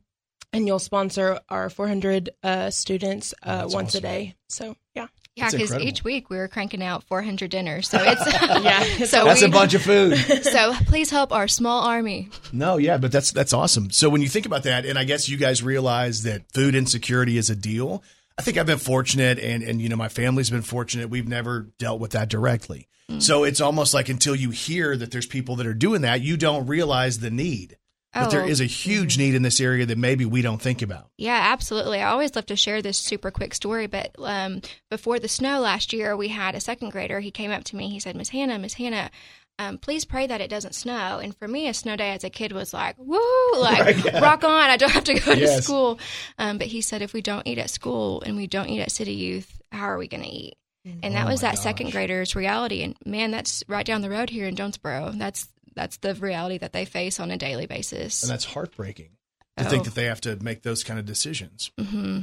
[0.55, 3.97] and you'll sponsor our 400 uh, students uh, once awesome.
[3.99, 4.35] a day.
[4.47, 5.07] So, yeah.
[5.35, 7.89] Yeah, because each week we were cranking out 400 dinners.
[7.89, 8.25] So it's
[8.63, 10.17] Yeah, so That's we, a bunch of food.
[10.43, 12.29] So please help our small army.
[12.53, 13.91] No, yeah, but that's that's awesome.
[13.91, 17.37] So when you think about that, and I guess you guys realize that food insecurity
[17.37, 18.01] is a deal.
[18.37, 21.09] I think I've been fortunate, and and you know my family's been fortunate.
[21.09, 22.87] We've never dealt with that directly.
[23.19, 26.37] So it's almost like until you hear that there's people that are doing that, you
[26.37, 27.77] don't realize the need.
[28.15, 28.47] But there Oh.
[28.47, 31.09] is a huge need in this area that maybe we don't think about.
[31.17, 31.99] Yeah, absolutely.
[32.01, 35.91] I always love to share this super quick story, but um, before the snow last
[35.93, 37.19] year, we had a second grader.
[37.19, 37.89] He came up to me.
[37.89, 39.11] He said, Miss Hannah, Miss Hannah,
[39.59, 41.19] um, please pray that it doesn't snow.
[41.19, 43.19] And for me, a snow day as a kid was like, woo,
[43.59, 44.19] like Right, yeah.
[44.19, 44.51] rock on.
[44.69, 45.99] I don't have to go to school.
[46.37, 48.91] Um, but he said, if we don't eat at school and we don't eat at
[48.91, 50.55] City Youth, how are we going to eat?
[51.01, 52.83] And that Oh was my that second grader's reality.
[52.83, 55.13] And man, that's right down the road here in Jonesboro.
[55.15, 58.23] That's that's the reality that they face on a daily basis.
[58.23, 59.09] And that's heartbreaking
[59.57, 59.85] to think Oh.
[59.85, 61.71] that they have to make those kind of decisions.
[61.79, 62.21] hmm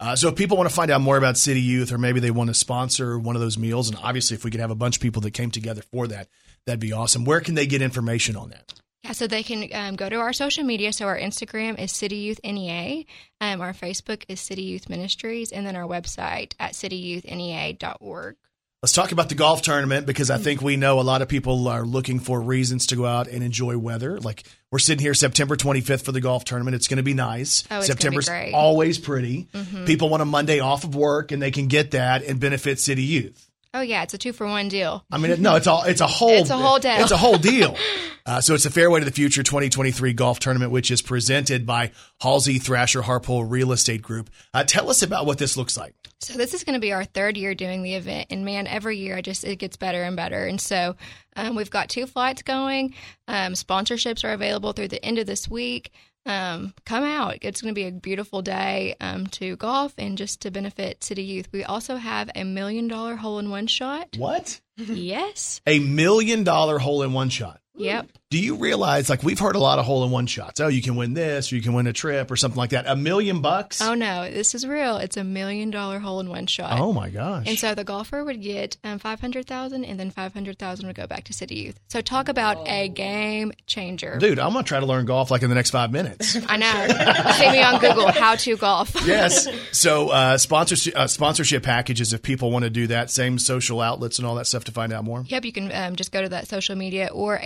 [0.00, 2.30] Uh, so if people want to find out more about City Youth, or maybe they
[2.30, 4.94] want to sponsor one of those meals, and obviously if we could have a bunch
[4.96, 6.28] of people that came together for that,
[6.66, 7.24] that'd be awesome.
[7.24, 8.74] Where can they get information on that?
[9.02, 10.92] Yeah, so they can um, go to our social media.
[10.92, 13.04] So our Instagram is City Youth NEA,
[13.40, 18.36] um, our Facebook is City Youth Ministries, and then our website at cityyouthNEA.org.
[18.80, 21.66] Let's talk about the golf tournament because I think we know a lot of people
[21.66, 24.20] are looking for reasons to go out and enjoy weather.
[24.20, 26.76] Like we're sitting here September 25th for the golf tournament.
[26.76, 27.64] It's going to be nice.
[27.72, 29.48] Oh, it's gonna be September's always pretty.
[29.52, 29.84] Mhm.
[29.84, 33.02] People want a Monday off of work and they can get that and benefit City
[33.02, 33.47] Youth.
[33.74, 35.04] Oh yeah, it's a two for one deal.
[35.10, 36.96] I mean, no, it's all it's a whole It's a whole deal.
[36.96, 37.76] It's a whole deal.
[38.24, 41.92] Uh, so it's the Fairway to the Future 2023 golf tournament, which is presented by
[42.20, 44.30] Halsey Thrasher Harpole Real Estate Group.
[44.52, 45.94] Uh, tell us about what this looks like.
[46.20, 48.96] So this is going to be our third year doing the event, and man, every
[48.98, 50.46] year I just it gets better and better.
[50.46, 50.96] And so
[51.36, 52.94] um, we've got two flights going.
[53.28, 55.92] Um, sponsorships are available through the end of this week.
[56.26, 60.42] Um, come out; it's going to be a beautiful day um, to golf and just
[60.42, 61.48] to benefit City Youth.
[61.52, 64.08] We also have a million dollar hole in one shot.
[64.18, 64.60] What?
[64.76, 65.60] Yes.
[65.66, 67.60] A million dollar hole in one shot.
[67.76, 68.08] Yep.
[68.30, 70.60] Do you realize, like, we've heard a lot of hole in one shots?
[70.60, 72.86] Oh, you can win this, or you can win a trip, or something like that.
[72.86, 73.80] A million bucks?
[73.80, 74.98] Oh no, this is real.
[74.98, 76.78] It's a million dollar hole in one shot.
[76.78, 77.46] Oh, my gosh.
[77.48, 80.88] And so the golfer would get um, five hundred thousand, and then five hundred thousand
[80.88, 81.80] would go back to City Youth.
[81.88, 84.18] So talk about a game changer.
[84.18, 86.36] Dude, I'm going to try to learn golf like in the next five minutes.
[86.50, 87.32] I know.
[87.32, 88.12] See me on Google.
[88.12, 88.94] How to golf.
[89.06, 89.48] yes.
[89.72, 94.18] So, uh, sponsorship, uh, sponsorship packages, if people want to do that, same social outlets
[94.18, 95.24] and all that stuff to find out more.
[95.26, 97.38] Yep, you can um, just go to that social media or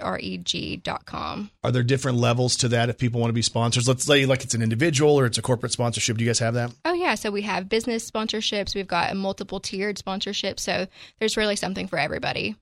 [0.00, 1.50] hthreg.com.
[1.62, 3.86] Are there different levels to that if people want to be sponsors?
[3.86, 6.16] Let's say, like, it's an individual or it's a corporate sponsorship.
[6.16, 6.72] Do you guys have that?
[6.84, 8.74] Oh yeah, so we have business sponsorships.
[8.74, 10.60] We've got a multiple tiered sponsorship.
[10.60, 10.86] So
[11.18, 12.56] there's really something for everybody.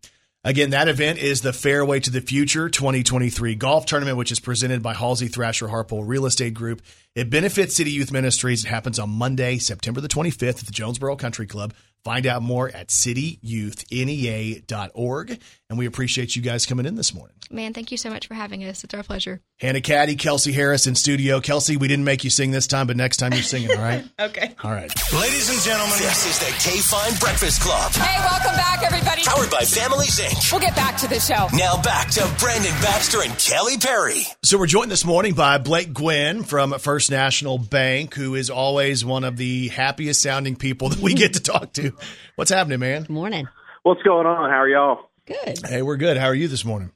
[0.44, 4.82] Again, that event is the Fairway to the Future 2023 golf tournament, which is presented
[4.82, 6.80] by Halsey Thrasher Harpole Real Estate Group.
[7.14, 8.64] It benefits City Youth Ministries.
[8.64, 11.74] It happens on Monday, September the 25th at the Jonesboro Country Club.
[12.04, 15.40] Find out more at cityyouthnea.org.
[15.70, 17.34] And we appreciate you guys coming in this morning.
[17.50, 18.84] Man, thank you so much for having us.
[18.84, 19.40] It's our pleasure.
[19.58, 21.40] Hannah Caddy, Kelsie Harris in studio.
[21.40, 24.04] Kelsie, we didn't make you sing this time, but next time you're singing, all right?
[24.20, 24.54] Okay.
[24.62, 24.90] All right.
[25.14, 27.92] Ladies and gentlemen, this is the KFIN Breakfast Club.
[27.92, 29.22] Hey, welcome back, everybody.
[29.24, 30.50] Powered by Families Inc.
[30.52, 31.48] We'll get back to the show.
[31.56, 34.22] Now back to Brandon Baxter and Kelly Perry.
[34.42, 39.04] So we're joined this morning by Blake Guinn from First National Bank, who is always
[39.04, 41.92] one of the happiest sounding people that we get to talk to.
[42.34, 43.02] What's happening, man?
[43.02, 43.48] Good morning.
[43.84, 44.50] What's going on?
[44.50, 45.10] How are y'all?
[45.26, 45.60] Good.
[45.66, 46.16] Hey, we're good.
[46.16, 46.90] How are you this morning?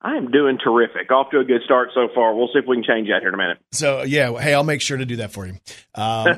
[0.00, 1.10] I am doing terrific.
[1.10, 2.34] Off to a good start so far.
[2.34, 3.58] We'll see if we can change that here in a minute.
[3.72, 5.54] So yeah, hey, I'll make sure to do that for you.
[5.94, 6.36] Um,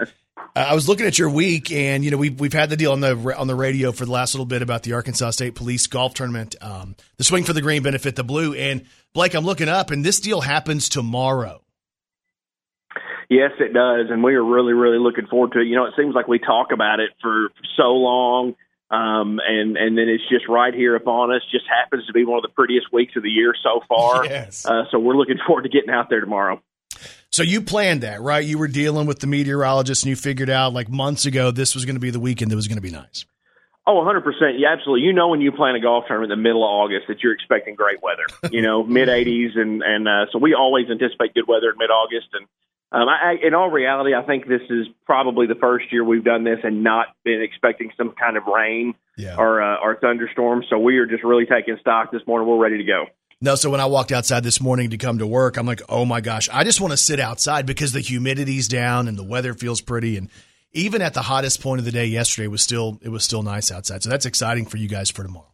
[0.56, 3.00] I was looking at your week, and you know we've we've had the deal on
[3.00, 6.14] the on the radio for the last little bit about the Arkansas State Police golf
[6.14, 8.54] tournament, um, the swing for the green benefit the blue.
[8.54, 8.84] And
[9.14, 11.62] Blake, I'm looking up, and this deal happens tomorrow.
[13.28, 15.66] Yes, it does, and we are really, really looking forward to it.
[15.66, 18.54] You know, it seems like we talk about it for so long,
[18.90, 21.42] um, and and then it's just right here upon us.
[21.52, 24.24] Just happens to be one of the prettiest weeks of the year so far.
[24.28, 24.64] Yes.
[24.64, 26.62] Uh, so we're looking forward to getting out there tomorrow.
[27.30, 28.44] So you planned that, right?
[28.44, 31.84] You were dealing with the meteorologist, and you figured out like months ago this was
[31.84, 33.26] going to be the weekend that was going to be nice.
[33.86, 34.22] Oh, 100%.
[34.58, 35.06] Yeah, absolutely.
[35.06, 37.32] You know when you plan a golf tournament in the middle of August that you're
[37.32, 38.26] expecting great weather.
[38.50, 41.90] You know, mid 80s, and and uh, so we always anticipate good weather in mid
[41.90, 42.28] August.
[42.34, 42.46] And
[42.90, 46.24] um, I, I, in all reality, I think this is probably the first year we've
[46.24, 49.36] done this and not been expecting some kind of rain Yeah.
[49.36, 50.64] or uh, or thunderstorm.
[50.70, 52.48] So we are just really taking stock this morning.
[52.48, 53.04] We're ready to go.
[53.40, 56.04] No, so when I walked outside this morning to come to work, I'm like, oh
[56.04, 59.54] my gosh, I just want to sit outside because the humidity's down and the weather
[59.54, 60.16] feels pretty.
[60.16, 60.28] And
[60.72, 63.42] even at the hottest point of the day yesterday, it was still it was still
[63.42, 64.02] nice outside.
[64.02, 65.46] So that's exciting for you guys for tomorrow.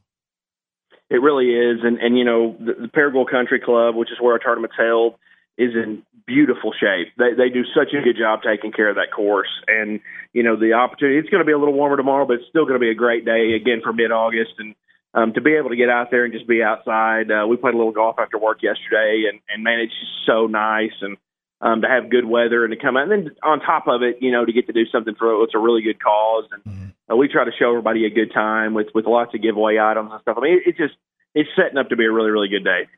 [1.10, 4.32] It really is, and and you know the, the Paragould Country Club, which is where
[4.32, 5.14] our tournament's held,
[5.58, 7.12] is in beautiful shape.
[7.18, 10.00] They they do such a good job taking care of that course, and
[10.32, 11.18] you know the opportunity.
[11.18, 12.94] It's going to be a little warmer tomorrow, but it's still going to be a
[12.94, 14.74] great day again for mid August, and
[15.14, 17.30] um, to be able to get out there and just be outside.
[17.30, 20.46] Uh, we played a little golf after work yesterday, and and man, it's just so
[20.46, 21.16] nice, and
[21.60, 24.18] um, to have good weather and to come out, and then on top of it,
[24.20, 27.16] you know, to get to do something for it's a really good cause, and uh,
[27.16, 30.20] we try to show everybody a good time with with lots of giveaway items and
[30.22, 30.36] stuff.
[30.38, 30.94] I mean, it, it just
[31.34, 32.88] it's setting up to be a really really good day.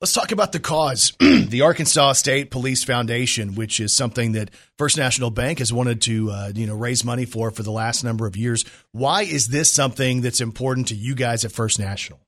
[0.00, 4.48] Let's talk about the cause, the Arkansas State Police Foundation, which is something that
[4.78, 8.02] First National Bank has wanted to, uh, you know, raise money for for the last
[8.02, 8.64] number of years.
[8.92, 12.18] Why is this something that's important to you guys at First National?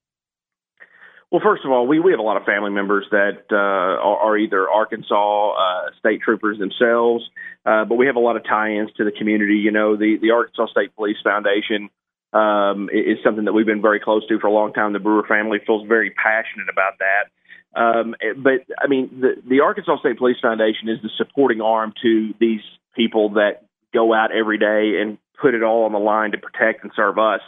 [1.30, 4.18] Well, first of all, we, we have a lot of family members that uh, are,
[4.18, 7.24] are either Arkansas uh, state troopers themselves,
[7.64, 9.54] uh, but we have a lot of tie-ins to the community.
[9.54, 11.88] You know, the the Arkansas State Police Foundation
[12.34, 14.92] um, is is something that we've been very close to for a long time.
[14.92, 17.32] The Brewer family feels very passionate about that.
[17.74, 22.34] Um, but I mean, the the Arkansas State Police Foundation is the supporting arm to
[22.38, 22.60] these
[22.94, 23.64] people that
[23.94, 27.18] go out every day and put it all on the line to protect and serve
[27.18, 27.40] us.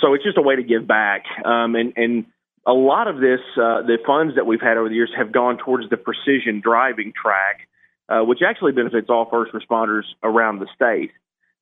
[0.00, 1.24] So it's just a way to give back.
[1.44, 2.26] Um, and and
[2.66, 5.58] a lot of this, uh, the funds that we've had over the years have gone
[5.58, 7.68] towards the precision driving track,
[8.08, 11.10] uh, which actually benefits all first responders around the state.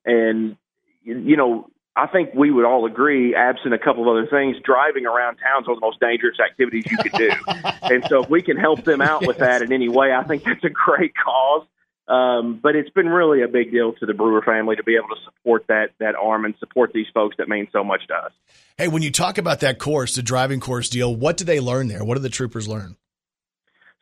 [0.04, 0.56] And,
[1.02, 5.04] you know, I think we would all agree, absent a couple of other things, driving
[5.04, 7.30] around town is one of the most dangerous activities you could do.
[7.82, 10.42] and so if we can help them out with that in any way, I think
[10.44, 11.66] that's a great cause.
[12.08, 15.08] Um, but it's been really a big deal to the Brewer family to be able
[15.08, 18.32] to support that that arm and support these folks that mean so much to us.
[18.76, 21.88] Hey, when you talk about that course, the driving course deal, what do they learn
[21.88, 22.04] there?
[22.04, 22.96] What do the troopers learn?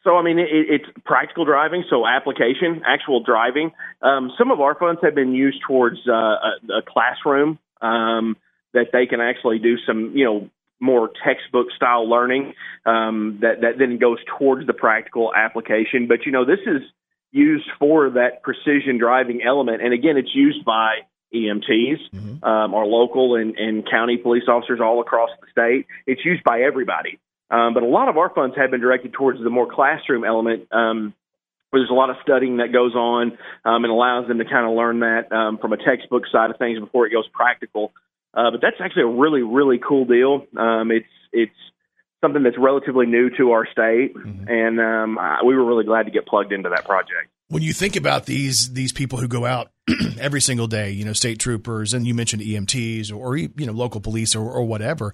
[0.03, 3.73] So, I mean, it, it's practical driving, so application, actual driving.
[4.01, 8.37] Um, some of our funds have been used towards uh, a, a classroom um,
[8.73, 10.51] that they can actually do some, you know,
[10.81, 12.55] more textbook style learning
[12.87, 16.09] um, that that then goes towards the practical application.
[16.09, 16.83] But you know, this is
[17.31, 21.01] used for that precision driving element, and again, it's used by
[21.35, 22.13] EMTs,
[22.43, 25.87] um, our local and, and county police officers all across the state.
[26.07, 27.19] It's used by everybody.
[27.51, 30.69] Um, but a lot of our funds have been directed towards the more classroom element,
[30.73, 31.15] um,
[31.71, 34.67] where there's a lot of studying that goes on um, and allows them to kind
[34.67, 37.93] of learn that um, from a textbook side of things before it goes practical.
[38.35, 40.47] Uh, but that's actually a really, really cool deal.
[40.57, 41.53] Um, it's it's
[42.21, 46.13] something that's relatively new to our state, and um, I, we were really glad to
[46.13, 47.31] get plugged into that project.
[47.49, 49.73] When you think about these these people who go out
[50.21, 53.73] every single day, you know, state troopers, and you mentioned EMTs or, or you know
[53.73, 55.13] local police or, or whatever,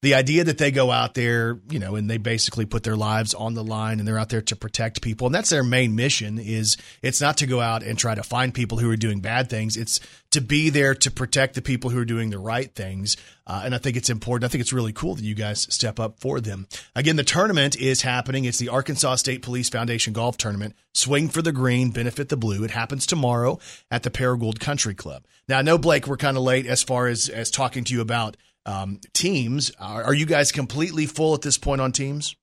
[0.00, 3.34] the idea that they go out there, you know, and they basically put their lives
[3.34, 6.38] on the line and they're out there to protect people, and that's their main mission.
[6.38, 9.50] Is it's not to go out and try to find people who are doing bad
[9.50, 9.76] things.
[9.76, 9.98] It's
[10.30, 13.16] to be there to protect the people who are doing the right things.
[13.46, 14.48] Uh, and I think it's important.
[14.48, 16.68] I think it's really cool that you guys step up for them.
[16.94, 18.44] Again, the tournament is happening.
[18.44, 20.74] It's the Arkansas State Police Foundation Golf Tournament.
[20.92, 22.62] Swing for the green, benefit the blue.
[22.62, 23.58] It happens tomorrow
[23.90, 25.24] at the Paragould Country Club.
[25.48, 28.02] Now, I know Blake, we're kind of late as far as as talking to you
[28.02, 28.36] about
[28.68, 29.72] um, teams.
[29.80, 32.36] Are, are you guys completely full at this point on teams?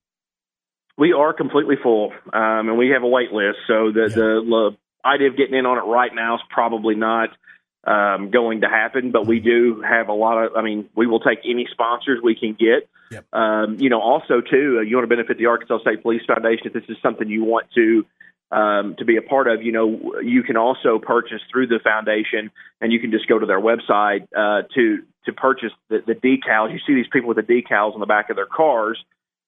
[0.98, 3.58] We are completely full, um, and we have a wait list.
[3.66, 4.76] So the, the the
[5.08, 7.28] idea of getting in on it right now is probably not
[7.84, 9.12] um, going to happen.
[9.12, 10.56] But we do have a lot of.
[10.56, 12.88] I mean, we will take any sponsors we can get.
[13.32, 16.66] Um, you know, also too, uh, you want to benefit the Arkansas State Police Foundation.
[16.66, 18.06] If this is something you want to
[18.50, 22.50] um, to be a part of, you know, you can also purchase through the foundation,
[22.80, 26.72] and you can just go to their website uh, to to purchase the, the decals.
[26.72, 28.98] You see these people with the decals on the back of their cars.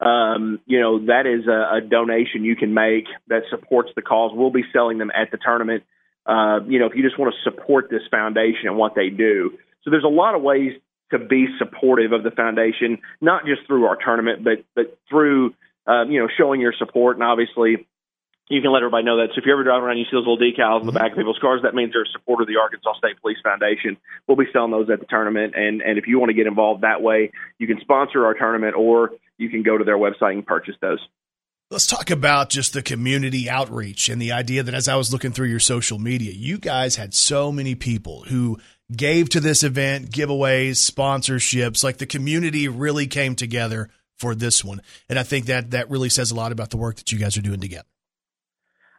[0.01, 4.31] Um, you know, that is a, a donation you can make that supports the cause.
[4.35, 5.85] We'll be selling them at the tournament.
[6.25, 9.53] Uh, you know, if you just want to support this foundation and what they do.
[9.83, 10.73] So there's a lot of ways
[11.11, 15.55] to be supportive of the foundation, not just through our tournament, but but through
[15.87, 17.87] uh, you know showing your support and obviously
[18.49, 19.29] you can let everybody know that.
[19.35, 21.13] So if you're ever driving around, and you see those little decals on the back
[21.13, 23.97] of people's cars, that means they're a supporter of the Arkansas State Police Foundation.
[24.27, 26.83] We'll be selling those at the tournament, and and if you want to get involved
[26.83, 30.47] that way, you can sponsor our tournament, or you can go to their website and
[30.47, 31.01] purchase those.
[31.71, 35.33] Let's talk about just the community outreach and the idea that as I was looking
[35.33, 38.59] through your social media, you guys had so many people who
[38.91, 41.85] gave to this event, giveaways, sponsorships.
[41.85, 44.81] Like the community really came together for this one,
[45.11, 47.37] and I think that that really says a lot about the work that you guys
[47.37, 47.85] are doing together.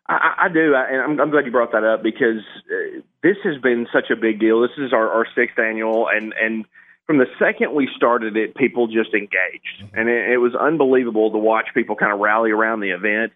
[0.10, 3.62] I, I do, and I'm, I'm glad you brought that up because uh, this has
[3.62, 4.62] been such a big deal.
[4.62, 6.66] This is our, our sixth annual, and and
[7.06, 11.38] from the second we started it, people just engaged, and it, it was unbelievable to
[11.38, 13.34] watch people kind of rally around the event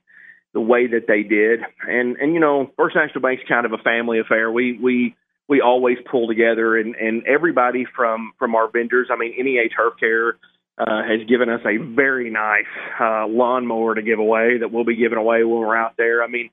[0.53, 1.59] the way that they did.
[1.87, 4.51] And and you know, First National Bank's kind of a family affair.
[4.51, 5.15] We we
[5.47, 9.09] we always pull together, and and everybody from from our vendors.
[9.11, 10.37] I mean, NEA Turf Care.
[10.75, 12.65] Uh, has given us a very nice
[12.99, 16.23] uh, lawnmower to give away that we'll be giving away when we're out there.
[16.23, 16.49] I mean,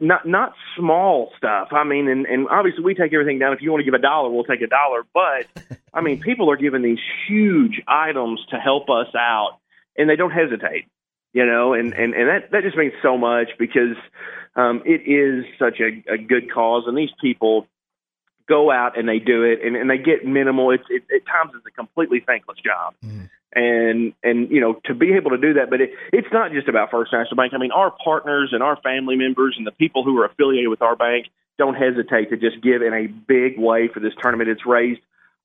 [0.00, 1.68] not not small stuff.
[1.72, 3.52] I mean, and, and obviously we take everything down.
[3.52, 5.04] If you want to give a dollar, we'll take a dollar.
[5.14, 5.46] But
[5.94, 9.58] I mean, people are giving these huge items to help us out,
[9.96, 10.86] and they don't hesitate.
[11.32, 13.96] You know, and and and that that just means so much because
[14.54, 17.66] um, it is such a, a good cause, and these people
[18.52, 20.70] go out and they do it, and, and they get minimal.
[20.70, 22.94] It's it, at times it's a completely thankless job.
[23.04, 23.24] Mm-hmm.
[23.54, 26.68] And and you know to be able to do that but it, it's not just
[26.68, 27.52] about first national bank.
[27.54, 30.80] I mean our partners and our family members and the people who are affiliated with
[30.80, 31.26] our bank
[31.58, 34.48] don't hesitate to just give in a big way for this tournament.
[34.48, 35.00] It's raised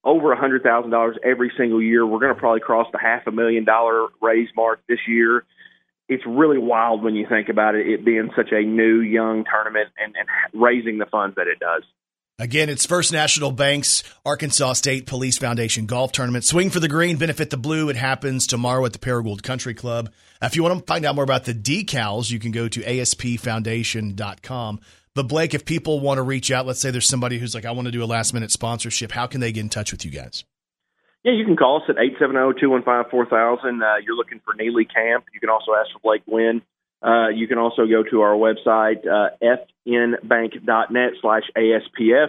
[0.05, 2.05] over a hundred thousand dollars every single year.
[2.05, 5.43] We're going to probably cross the half a million dollar raise mark this year.
[6.07, 9.89] It's really wild when you think about it it being such a new young tournament
[9.97, 11.83] and, and raising the funds that it does
[12.39, 16.43] Again, it's First National Bank's Arkansas State Police Foundation Golf Tournament.
[16.43, 17.89] Swing for the green, benefit the blue.
[17.89, 20.11] It happens tomorrow at the Paragould Country Club.
[20.39, 24.79] If you want to find out more about the decals, you can go to aspfoundation.com.
[25.15, 27.71] But Blake, if people want to reach out, let's say there's somebody who's like, I
[27.71, 30.11] want to do a last minute sponsorship, how can they get in touch with you
[30.11, 30.45] guys?
[31.23, 33.81] Yeah, you can call us at 870-215-4000.
[33.81, 35.25] Uh, you're looking for Neely Camp.
[35.33, 36.61] You can also ask for Blake Guinn.
[37.01, 39.29] Uh, you can also go to our website, uh,
[39.87, 42.27] fnbank.net slash ASPF,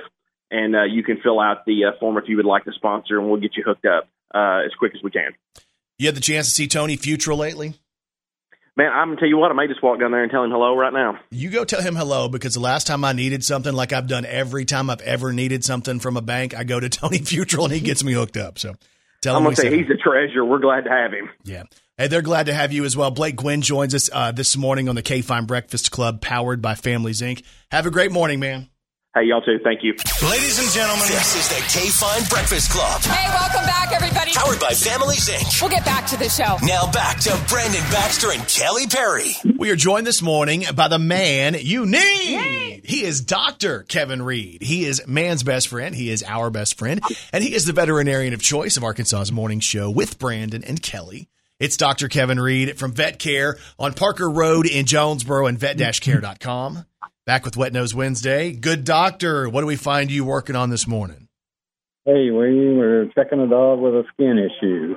[0.51, 3.19] and uh, you can fill out the uh, form if you would like to sponsor,
[3.19, 5.33] and we'll get you hooked up uh, as quick as we can.
[5.99, 7.75] You had the chance to see Tony Futrell lately?
[8.77, 10.45] Man, I'm going to tell you what, I may just walk down there and tell
[10.45, 11.19] him hello right now.
[11.33, 14.25] You go tell him hello because the last time I needed something, like I've done
[14.25, 17.73] every time I've ever needed something from a bank, I go to Tony Futrell and
[17.73, 18.57] he gets me hooked up.
[18.57, 18.75] So
[19.29, 20.45] tell I'm going to say he's a treasure.
[20.45, 21.31] We're glad to have him.
[21.45, 21.65] Yeah.
[21.97, 23.11] Hey, they're glad to have you as well.
[23.11, 27.21] Blake Guinn joins us uh, this morning on the KFIN Breakfast Club, powered by Families
[27.21, 27.43] Inc.
[27.71, 28.69] Have a great morning, man.
[29.15, 29.59] Hey, y'all too.
[29.65, 29.95] Thank you.
[30.29, 33.01] Ladies and gentlemen, this is the KFIN Breakfast Club.
[33.01, 34.33] Hey, welcome back, everybody.
[34.33, 35.63] Powered by Families Inc.
[35.63, 36.57] We'll get back to the show.
[36.63, 39.33] Now back to Brandon Baxter and Kelly Perry.
[39.59, 42.83] We are joined this morning by the man you need.
[42.85, 43.85] He is Dr.
[43.85, 44.63] Kevin Reed.
[44.63, 45.95] He is man's best friend.
[45.95, 47.01] He is our best friend.
[47.33, 51.31] And he is the veterinarian of choice of Arkansas's morning show with Brandon and Kelly.
[51.59, 52.09] It's Dr.
[52.09, 56.85] Kevin Reed from Vet Care on Parker Road in Jonesboro and vet-care.com.
[57.29, 58.53] Back with Wet Nose Wednesday.
[58.53, 59.51] Good doctor.
[59.51, 61.29] What do we find you working on this morning?
[62.07, 64.95] Hey, we were checking a dog with a skin issue.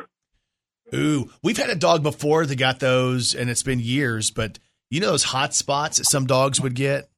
[0.95, 4.59] Ooh, we've had a dog before that got those, and it's been years, but
[4.89, 7.09] you know those hot spots that some dogs would get?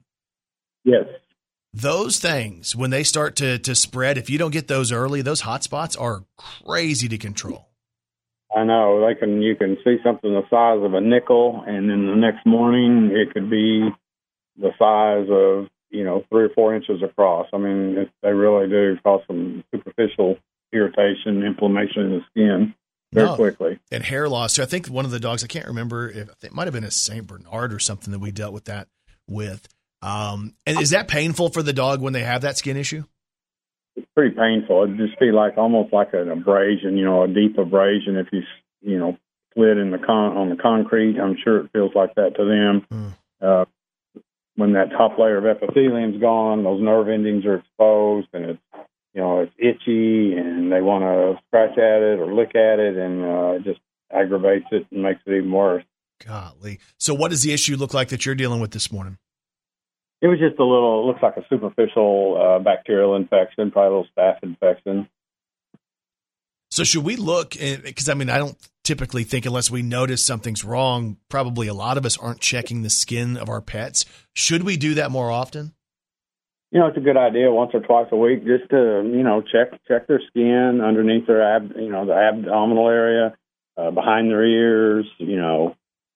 [0.84, 1.06] Yes.
[1.76, 5.42] Those things, when they start to, to spread, if you don't get those early, those
[5.42, 7.70] hot spots are crazy to control.
[8.56, 9.44] I know they can.
[9.44, 13.32] You can see something the size of a nickel, and then the next morning it
[13.32, 13.90] could be
[14.58, 17.48] the size of you know three or four inches across.
[17.54, 20.38] I mean, it, they really do cause some superficial
[20.72, 22.74] irritation, inflammation in the skin
[23.12, 23.36] very No.
[23.36, 23.80] quickly.
[23.92, 24.54] And hair loss.
[24.54, 26.84] So I think one of the dogs, I can't remember if it might have been
[26.84, 27.28] a St.
[27.28, 28.88] Bernard or something that we dealt with that
[29.28, 29.68] with.
[30.02, 33.04] Um, and is that painful for the dog when they have that skin issue?
[33.96, 34.84] It's pretty painful.
[34.86, 38.18] It'd just be like almost like an abrasion, you know, a deep abrasion.
[38.18, 38.42] If you
[38.82, 39.18] you know
[39.54, 42.44] slid in the con on the concrete, I'm sure it feels like that to
[42.90, 43.14] them.
[43.40, 43.66] Uh,
[44.56, 48.60] when that top layer of epithelium's gone, those nerve endings are exposed, and it's
[49.14, 52.98] you know it's itchy, and they want to scratch at it or lick at it,
[52.98, 53.80] and uh, it just
[54.12, 55.84] aggravates it and makes it even worse.
[56.26, 56.80] Golly.
[56.98, 59.18] So what does the issue look like that you're dealing with this morning?
[60.22, 64.00] It was just a little, it looks like a superficial uh, bacterial infection, probably a
[64.00, 65.10] little staph infection.
[66.74, 67.52] So should we look?
[67.52, 71.18] Because I mean, I don't typically think unless we notice something's wrong.
[71.30, 74.06] Probably a lot of us aren't checking the skin of our pets.
[74.34, 75.76] Should we do that more often?
[76.72, 79.44] You know, it's a good idea once or twice a week just to, you know,
[79.44, 83.36] check check their skin underneath their ab, you know, the abdominal area,
[83.78, 85.06] uh, behind their ears.
[85.20, 85.76] You know,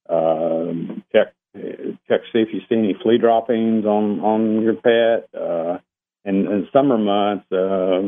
[0.09, 5.29] um, check check see if you see any flea droppings on on your pet.
[5.39, 5.77] Uh,
[6.27, 8.03] and in summer months, uh,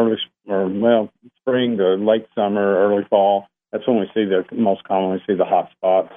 [0.00, 3.46] early or well, spring to late summer, early fall.
[3.72, 6.12] That's when we see the most commonly see the hot spots,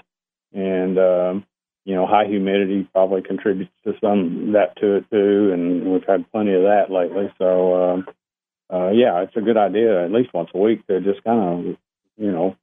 [0.53, 1.45] and um,
[1.83, 6.31] you know, high humidity probably contributes to some that to it too, and we've had
[6.31, 7.33] plenty of that lately.
[7.39, 8.07] So, um,
[8.71, 11.39] uh, yeah, it's a good idea at least once a week to just kind
[11.69, 11.75] of,
[12.17, 12.55] you know,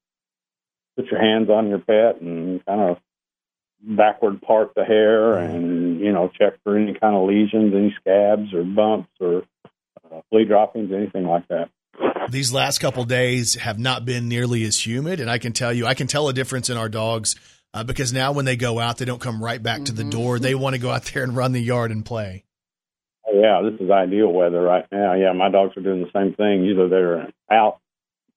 [0.94, 2.98] put your hands on your pet and kind of
[3.80, 8.54] backward part the hair and you know check for any kind of lesions, any scabs
[8.54, 9.42] or bumps or
[10.10, 11.68] uh, flea droppings, anything like that.
[12.30, 15.86] These last couple days have not been nearly as humid, and I can tell you,
[15.86, 17.36] I can tell a difference in our dogs
[17.74, 20.38] uh, because now when they go out, they don't come right back to the door.
[20.38, 22.44] They want to go out there and run the yard and play.
[23.26, 25.12] Oh, yeah, this is ideal weather right now.
[25.12, 26.64] Yeah, my dogs are doing the same thing.
[26.64, 27.80] Either they're out,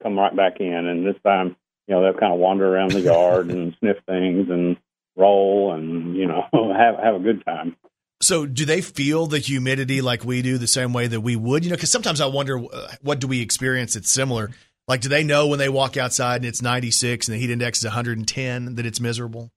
[0.04, 1.56] come right back in, and this time,
[1.88, 4.76] you know, they'll kind of wander around the yard and sniff things and
[5.16, 7.76] roll and you know have have a good time.
[8.22, 11.64] So, do they feel the humidity like we do, the same way that we would?
[11.64, 14.52] You know, because sometimes I wonder uh, what do we experience that's similar.
[14.88, 17.80] Like, do they know when they walk outside and it's 96 and the heat index
[17.80, 19.52] is 110 that it's miserable?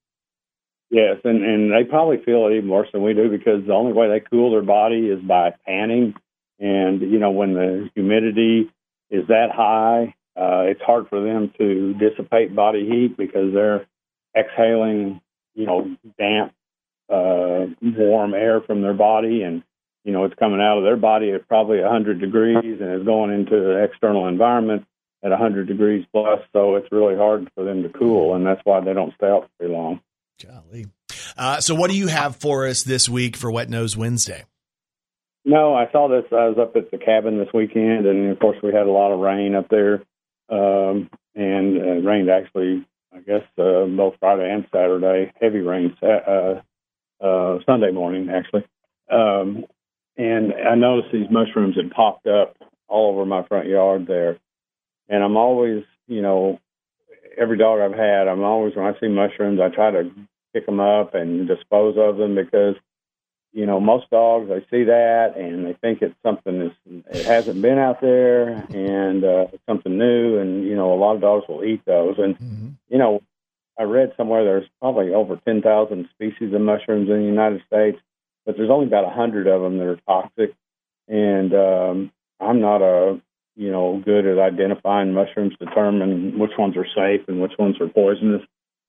[0.91, 3.93] Yes, and and they probably feel it even worse than we do because the only
[3.93, 6.15] way they cool their body is by panning,
[6.59, 8.71] and you know when the humidity
[9.11, 13.87] is that high, uh, it's hard for them to dissipate body heat because they're
[14.37, 15.21] exhaling,
[15.55, 16.53] you know, damp,
[17.09, 19.63] uh, warm air from their body, and
[20.05, 23.33] you know it's coming out of their body at probably 100 degrees and is going
[23.33, 24.87] into the external environment
[25.23, 26.41] at 100 degrees plus.
[26.53, 29.51] So it's really hard for them to cool, and that's why they don't stay out
[29.59, 30.01] very long.
[30.43, 30.87] Golly.
[31.37, 34.45] Uh, so, what do you have for us this week for Wet Nose Wednesday?
[35.45, 36.25] No, I saw this.
[36.33, 39.13] I was up at the cabin this weekend, and of course, we had a lot
[39.13, 40.03] of rain up there,
[40.49, 45.33] um, and uh, rained actually, I guess, uh, both Friday and Saturday.
[45.41, 46.61] Heavy rain uh,
[47.25, 48.65] uh, Sunday morning, actually.
[49.11, 49.65] Um,
[50.17, 52.57] and I noticed these mushrooms had popped up
[52.89, 54.39] all over my front yard there,
[55.09, 56.61] and I'm always, you know,
[57.37, 60.11] every dog I've had, I'm always when I see mushrooms, I try to
[60.53, 62.77] pick them up and dispose of them because
[63.55, 67.63] you know, most dogs they see that and they think it's something that's it hasn't
[67.63, 71.65] been out there and uh, something new, and you know, a lot of dogs will
[71.65, 72.17] eat those.
[72.19, 72.37] And
[72.89, 73.23] you know,
[73.79, 77.99] I read somewhere there's probably over ten thousand species of mushrooms in the United States,
[78.45, 80.55] but there's only about a hundred of them that are toxic.
[81.07, 83.21] And um, I'm not a
[83.55, 87.81] you know good at identifying mushrooms, to determine which ones are safe and which ones
[87.81, 88.43] are poisonous.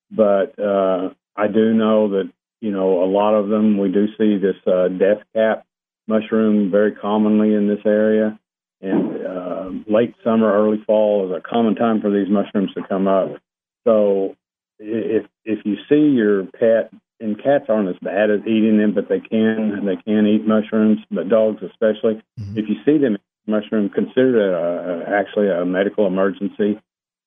[0.10, 3.78] But uh, I do know that you know a lot of them.
[3.78, 5.66] We do see this uh, death cap
[6.08, 8.40] mushroom very commonly in this area,
[8.82, 13.08] and uh, late summer, early fall is a common time for these mushrooms to come
[13.08, 13.38] up.
[13.86, 14.36] So
[14.80, 19.08] if if you see your pet and cats aren't as bad at eating them, but
[19.10, 21.00] they can they can eat mushrooms.
[21.10, 22.22] But dogs especially,
[22.56, 26.80] if you see them eat mushroom, consider it a, a, actually a medical emergency,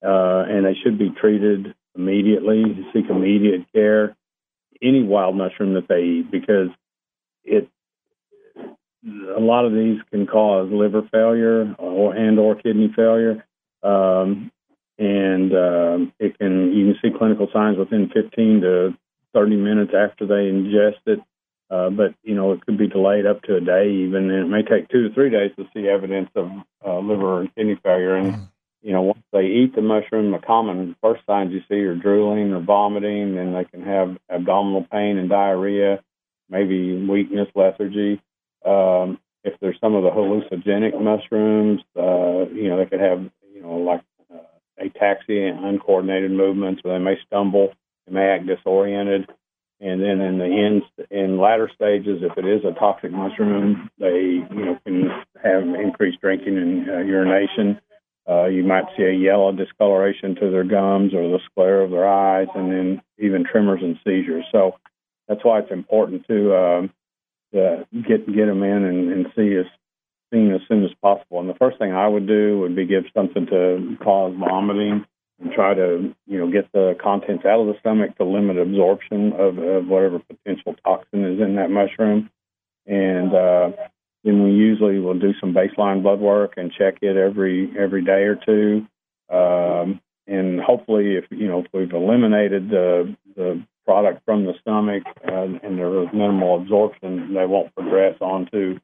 [0.05, 2.86] uh, and they should be treated immediately.
[2.92, 4.16] Seek immediate care.
[4.82, 6.68] Any wild mushroom that they eat because
[7.44, 7.68] it
[9.05, 13.44] a lot of these can cause liver failure or and or kidney failure.
[13.82, 14.50] Um,
[14.98, 18.94] and um, it can you can see clinical signs within 15 to
[19.34, 21.20] 30 minutes after they ingest it.
[21.70, 24.48] Uh, but you know it could be delayed up to a day even, and it
[24.48, 26.50] may take two to three days to see evidence of
[26.84, 28.16] uh, liver and kidney failure.
[28.16, 28.48] And
[28.82, 32.52] you know once they eat the mushroom, the common first signs you see are drooling
[32.52, 36.02] or vomiting, and they can have abdominal pain and diarrhea,
[36.48, 38.20] maybe weakness, lethargy.
[38.64, 43.20] Um, if there's some of the hallucinogenic mushrooms, uh, you know they could have
[43.55, 44.02] you know like
[44.80, 47.72] ataxia and uncoordinated movements, or they may stumble,
[48.06, 49.28] they may act disoriented.
[49.80, 54.42] And then in the ends, in latter stages, if it is a toxic mushroom, they
[54.50, 55.09] you know can
[55.42, 57.80] have increased drinking and uh, urination.
[58.28, 62.06] Uh, you might see a yellow discoloration to their gums or the sclera of their
[62.06, 64.44] eyes, and then even tremors and seizures.
[64.52, 64.74] So
[65.28, 66.90] that's why it's important to um,
[67.55, 69.66] to get get them in and, and see us
[70.32, 71.40] seen as soon as possible.
[71.40, 75.06] And the first thing I would do would be give something to cause vomiting
[75.40, 79.32] and try to, you know, get the contents out of the stomach to limit absorption
[79.32, 82.28] of, of whatever potential toxin is in that mushroom.
[82.86, 83.70] And uh,
[84.24, 88.24] then we usually will do some baseline blood work and check it every every day
[88.24, 88.86] or two.
[89.30, 95.02] Um, and hopefully, if you know, if we've eliminated the the product from the stomach
[95.26, 98.78] uh, and there was minimal absorption, they won't progress onto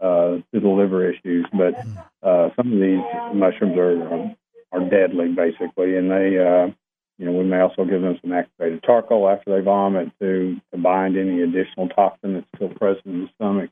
[0.00, 1.46] uh, to the liver issues.
[1.52, 1.74] But
[2.22, 3.02] uh, some of these
[3.34, 4.34] mushrooms are
[4.72, 6.70] are deadly, basically, and they, uh,
[7.18, 10.78] you know, we may also give them some activated charcoal after they vomit to, to
[10.78, 13.70] bind any additional toxin that's still present in the stomach.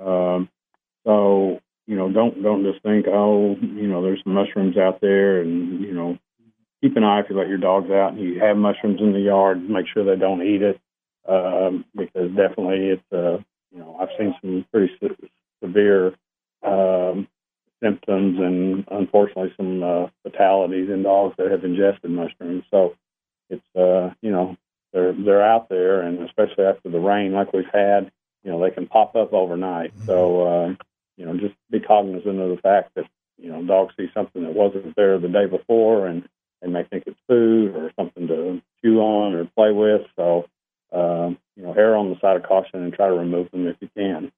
[0.00, 0.48] Um,
[1.04, 5.40] so, you know, don't don't just think, oh, you know, there's some mushrooms out there,
[5.40, 6.18] and you know,
[6.82, 9.20] keep an eye if you let your dogs out and you have mushrooms in the
[9.20, 9.68] yard.
[9.68, 10.80] Make sure they don't eat it
[11.28, 13.38] um, because definitely it's, uh,
[13.72, 15.30] you know, I've seen some pretty se-
[15.62, 16.14] severe
[16.62, 17.28] um,
[17.82, 22.64] symptoms and unfortunately some uh, fatalities in dogs that have ingested mushrooms.
[22.70, 22.94] So
[23.48, 24.56] it's uh, you know
[24.92, 28.10] they're they're out there, and especially after the rain like we've had,
[28.42, 29.92] you know they can pop up overnight.
[30.06, 30.74] So uh,
[31.16, 33.04] you know just be cognizant of the fact that
[33.38, 36.28] you know dogs see something that wasn't there the day before, and
[36.62, 40.02] they may think it's food or something to chew on or play with.
[40.16, 40.46] So
[40.92, 43.76] um, you know err on the side of caution and try to remove them if
[43.80, 44.32] you can.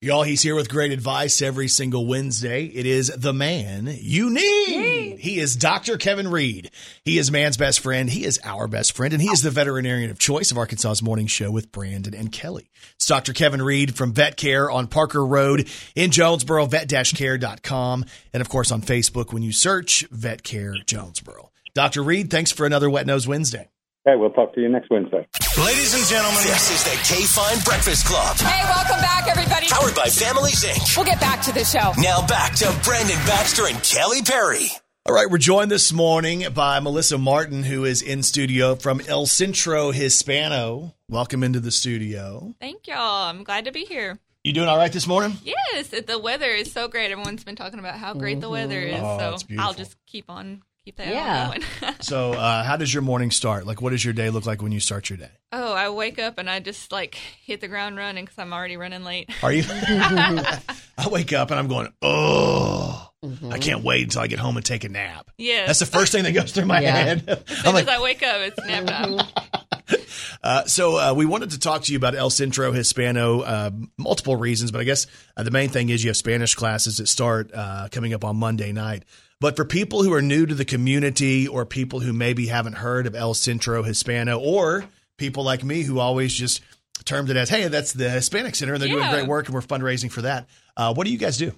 [0.00, 2.66] Y'all, he's here with great advice every single Wednesday.
[2.66, 4.93] It is the man you need.
[5.18, 5.96] He is Dr.
[5.96, 6.70] Kevin Reed.
[7.04, 8.08] He is man's best friend.
[8.08, 11.26] He is our best friend, and he is the veterinarian of choice of Arkansas's morning
[11.26, 12.70] show with Brandon and Kelly.
[12.96, 13.32] It's Dr.
[13.32, 18.82] Kevin Reed from Vet Care on Parker Road in Jonesboro, vet-care.com, and of course on
[18.82, 21.50] Facebook when you search Vet Care Jonesboro.
[21.74, 22.02] Dr.
[22.02, 23.68] Reed, thanks for another Wet Nose Wednesday.
[24.06, 25.26] Okay, we'll talk to you next Wednesday.
[25.56, 28.36] Ladies and gentlemen, this is the KFIN Breakfast Club.
[28.36, 29.66] Hey, welcome back, everybody.
[29.68, 30.94] Powered by Families Inc.
[30.94, 31.92] We'll get back to the show.
[32.02, 34.68] Now back to Brandon Baxter and Kelly Perry.
[35.06, 39.26] All right, we're joined this morning by Melissa Martin, who is in studio from El
[39.26, 40.94] Centro Hispano.
[41.10, 42.54] Welcome into the studio.
[42.58, 43.28] Thank y'all.
[43.28, 44.18] I'm glad to be here.
[44.44, 45.36] You doing all right this morning?
[45.44, 47.10] Yes, the weather is so great.
[47.10, 48.94] Everyone's been talking about how great the weather is.
[48.94, 49.04] Mm-hmm.
[49.04, 49.68] Oh, so beautiful.
[49.68, 51.46] I'll just keep on keep that Yeah.
[51.48, 51.94] going.
[52.00, 53.66] So, uh, how does your morning start?
[53.66, 55.30] Like, what does your day look like when you start your day?
[55.56, 58.76] oh, I wake up and I just like hit the ground running because I'm already
[58.76, 59.30] running late.
[59.42, 59.62] Are you?
[59.68, 63.08] I wake up and I'm going, oh,
[63.50, 65.30] I can't wait until I get home and take a nap.
[65.38, 66.90] Yeah, That's the first thing that goes through my Yeah.
[66.96, 67.24] head.
[67.28, 69.98] As soon I'm like, as I wake up, it's nap time.
[70.42, 74.36] Uh, so uh, we wanted to talk to you about El Centro Hispano, uh, multiple
[74.36, 75.06] reasons, but I guess
[75.36, 78.36] uh, the main thing is you have Spanish classes that start uh, coming up on
[78.36, 79.04] Monday night.
[79.44, 83.06] But for people who are new to the community, or people who maybe haven't heard
[83.06, 84.86] of El Centro Hispano, or
[85.18, 86.62] people like me who always just
[87.04, 89.60] termed it as, "Hey, that's the Hispanic Center, and they're doing great work, and we're
[89.60, 90.46] fundraising for that."
[90.78, 91.52] Uh, what do you guys do?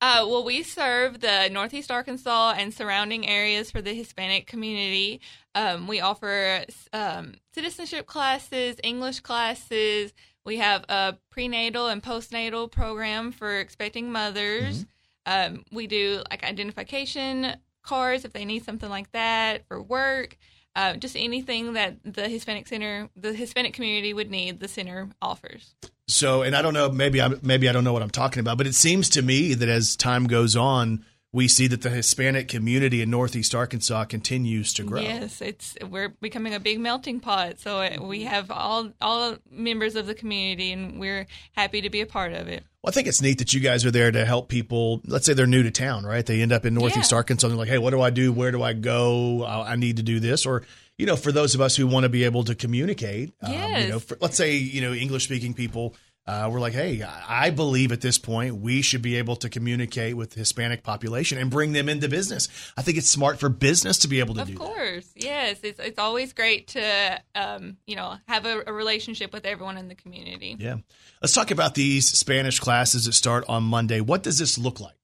[0.00, 5.20] Uh, well, we serve the Northeast Arkansas and surrounding areas for the Hispanic community.
[5.54, 10.12] Um, we offer um, citizenship classes, English classes.
[10.44, 14.86] We have a prenatal and postnatal program for expecting mothers.
[15.28, 20.38] Um, we do like identification cards if they need something like that for work.
[20.74, 25.74] Uh, just anything that the Hispanic Center, the Hispanic community would need, the center offers.
[26.06, 28.56] So, and I don't know, maybe I maybe I don't know what I'm talking about,
[28.56, 31.04] but it seems to me that as time goes on,
[31.38, 35.00] we see that the Hispanic community in Northeast Arkansas continues to grow.
[35.00, 37.60] Yes, it's we're becoming a big melting pot.
[37.60, 42.06] So we have all all members of the community, and we're happy to be a
[42.06, 42.64] part of it.
[42.82, 45.00] Well, I think it's neat that you guys are there to help people.
[45.06, 46.26] Let's say they're new to town, right?
[46.26, 47.18] They end up in Northeast Yeah.
[47.18, 48.32] Arkansas and they're like, hey, what do I do?
[48.32, 49.44] Where do I go?
[49.44, 50.44] I I need to do this.
[50.44, 50.64] Or,
[50.96, 53.88] you know, for those of us who want to be able to communicate, um, you
[53.88, 55.94] know, for, let's say, you know, English speaking people,
[56.28, 60.14] uh, we're like, hey, I believe at this point we should be able to communicate
[60.14, 62.48] with the Hispanic population and bring them into business.
[62.76, 64.60] I think it's smart for business to be able to Of do that.
[64.60, 65.60] Of course, yes.
[65.62, 69.88] It's it's always great to um, you know have a, a relationship with everyone in
[69.88, 70.54] the community.
[70.58, 70.76] Yeah.
[71.22, 74.02] Let's talk about these Spanish classes that start on Monday.
[74.02, 74.97] What does this look like?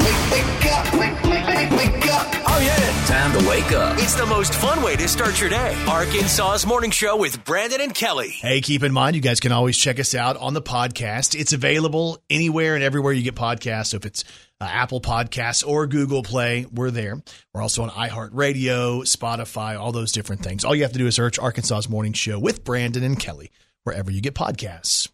[0.00, 2.26] Wake wake up.
[2.46, 3.04] Oh, yeah.
[3.06, 3.98] Time to wake up.
[3.98, 5.74] It's the most fun way to start your day.
[5.86, 8.30] Arkansas's Morning Show with Brandon and Kelly.
[8.30, 11.38] Hey, keep in mind, you guys can always check us out on the podcast.
[11.38, 13.88] It's available anywhere and everywhere you get podcasts.
[13.88, 14.24] So if it's
[14.62, 17.22] uh, Apple Podcasts or Google Play, we're there.
[17.52, 20.64] We're also on iHeartRadio, Spotify, all those different things.
[20.64, 23.50] All you have to do is search Arkansas's Morning Show with Brandon and Kelly
[23.82, 25.10] wherever you get podcasts.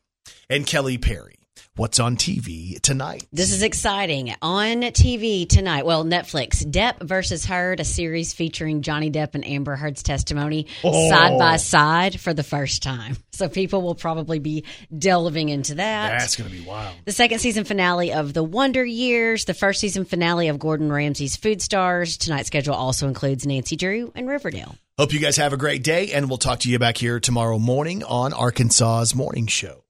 [0.49, 1.40] And Kelly Perry,
[1.81, 3.27] what's on TV tonight?
[3.33, 4.35] This is exciting.
[4.43, 9.77] On TV tonight, well, Netflix, Depp versus Heard, a series featuring Johnny Depp and Amber
[9.77, 11.09] Heard's testimony Oh.
[11.09, 13.17] side by side for the first time.
[13.33, 14.65] So people will probably be
[14.97, 16.19] delving into that.
[16.19, 16.95] That's going to be wild.
[17.07, 21.37] The second season finale of The Wonder Years, the first season finale of Gordon Ramsay's
[21.37, 22.19] Food Stars.
[22.19, 24.77] Tonight's schedule also includes Nancy Drew and Riverdale.
[24.99, 27.59] Hope you guys have a great day, and we'll talk to you back here tomorrow
[27.59, 29.83] morning on Arkansas's Morning Show.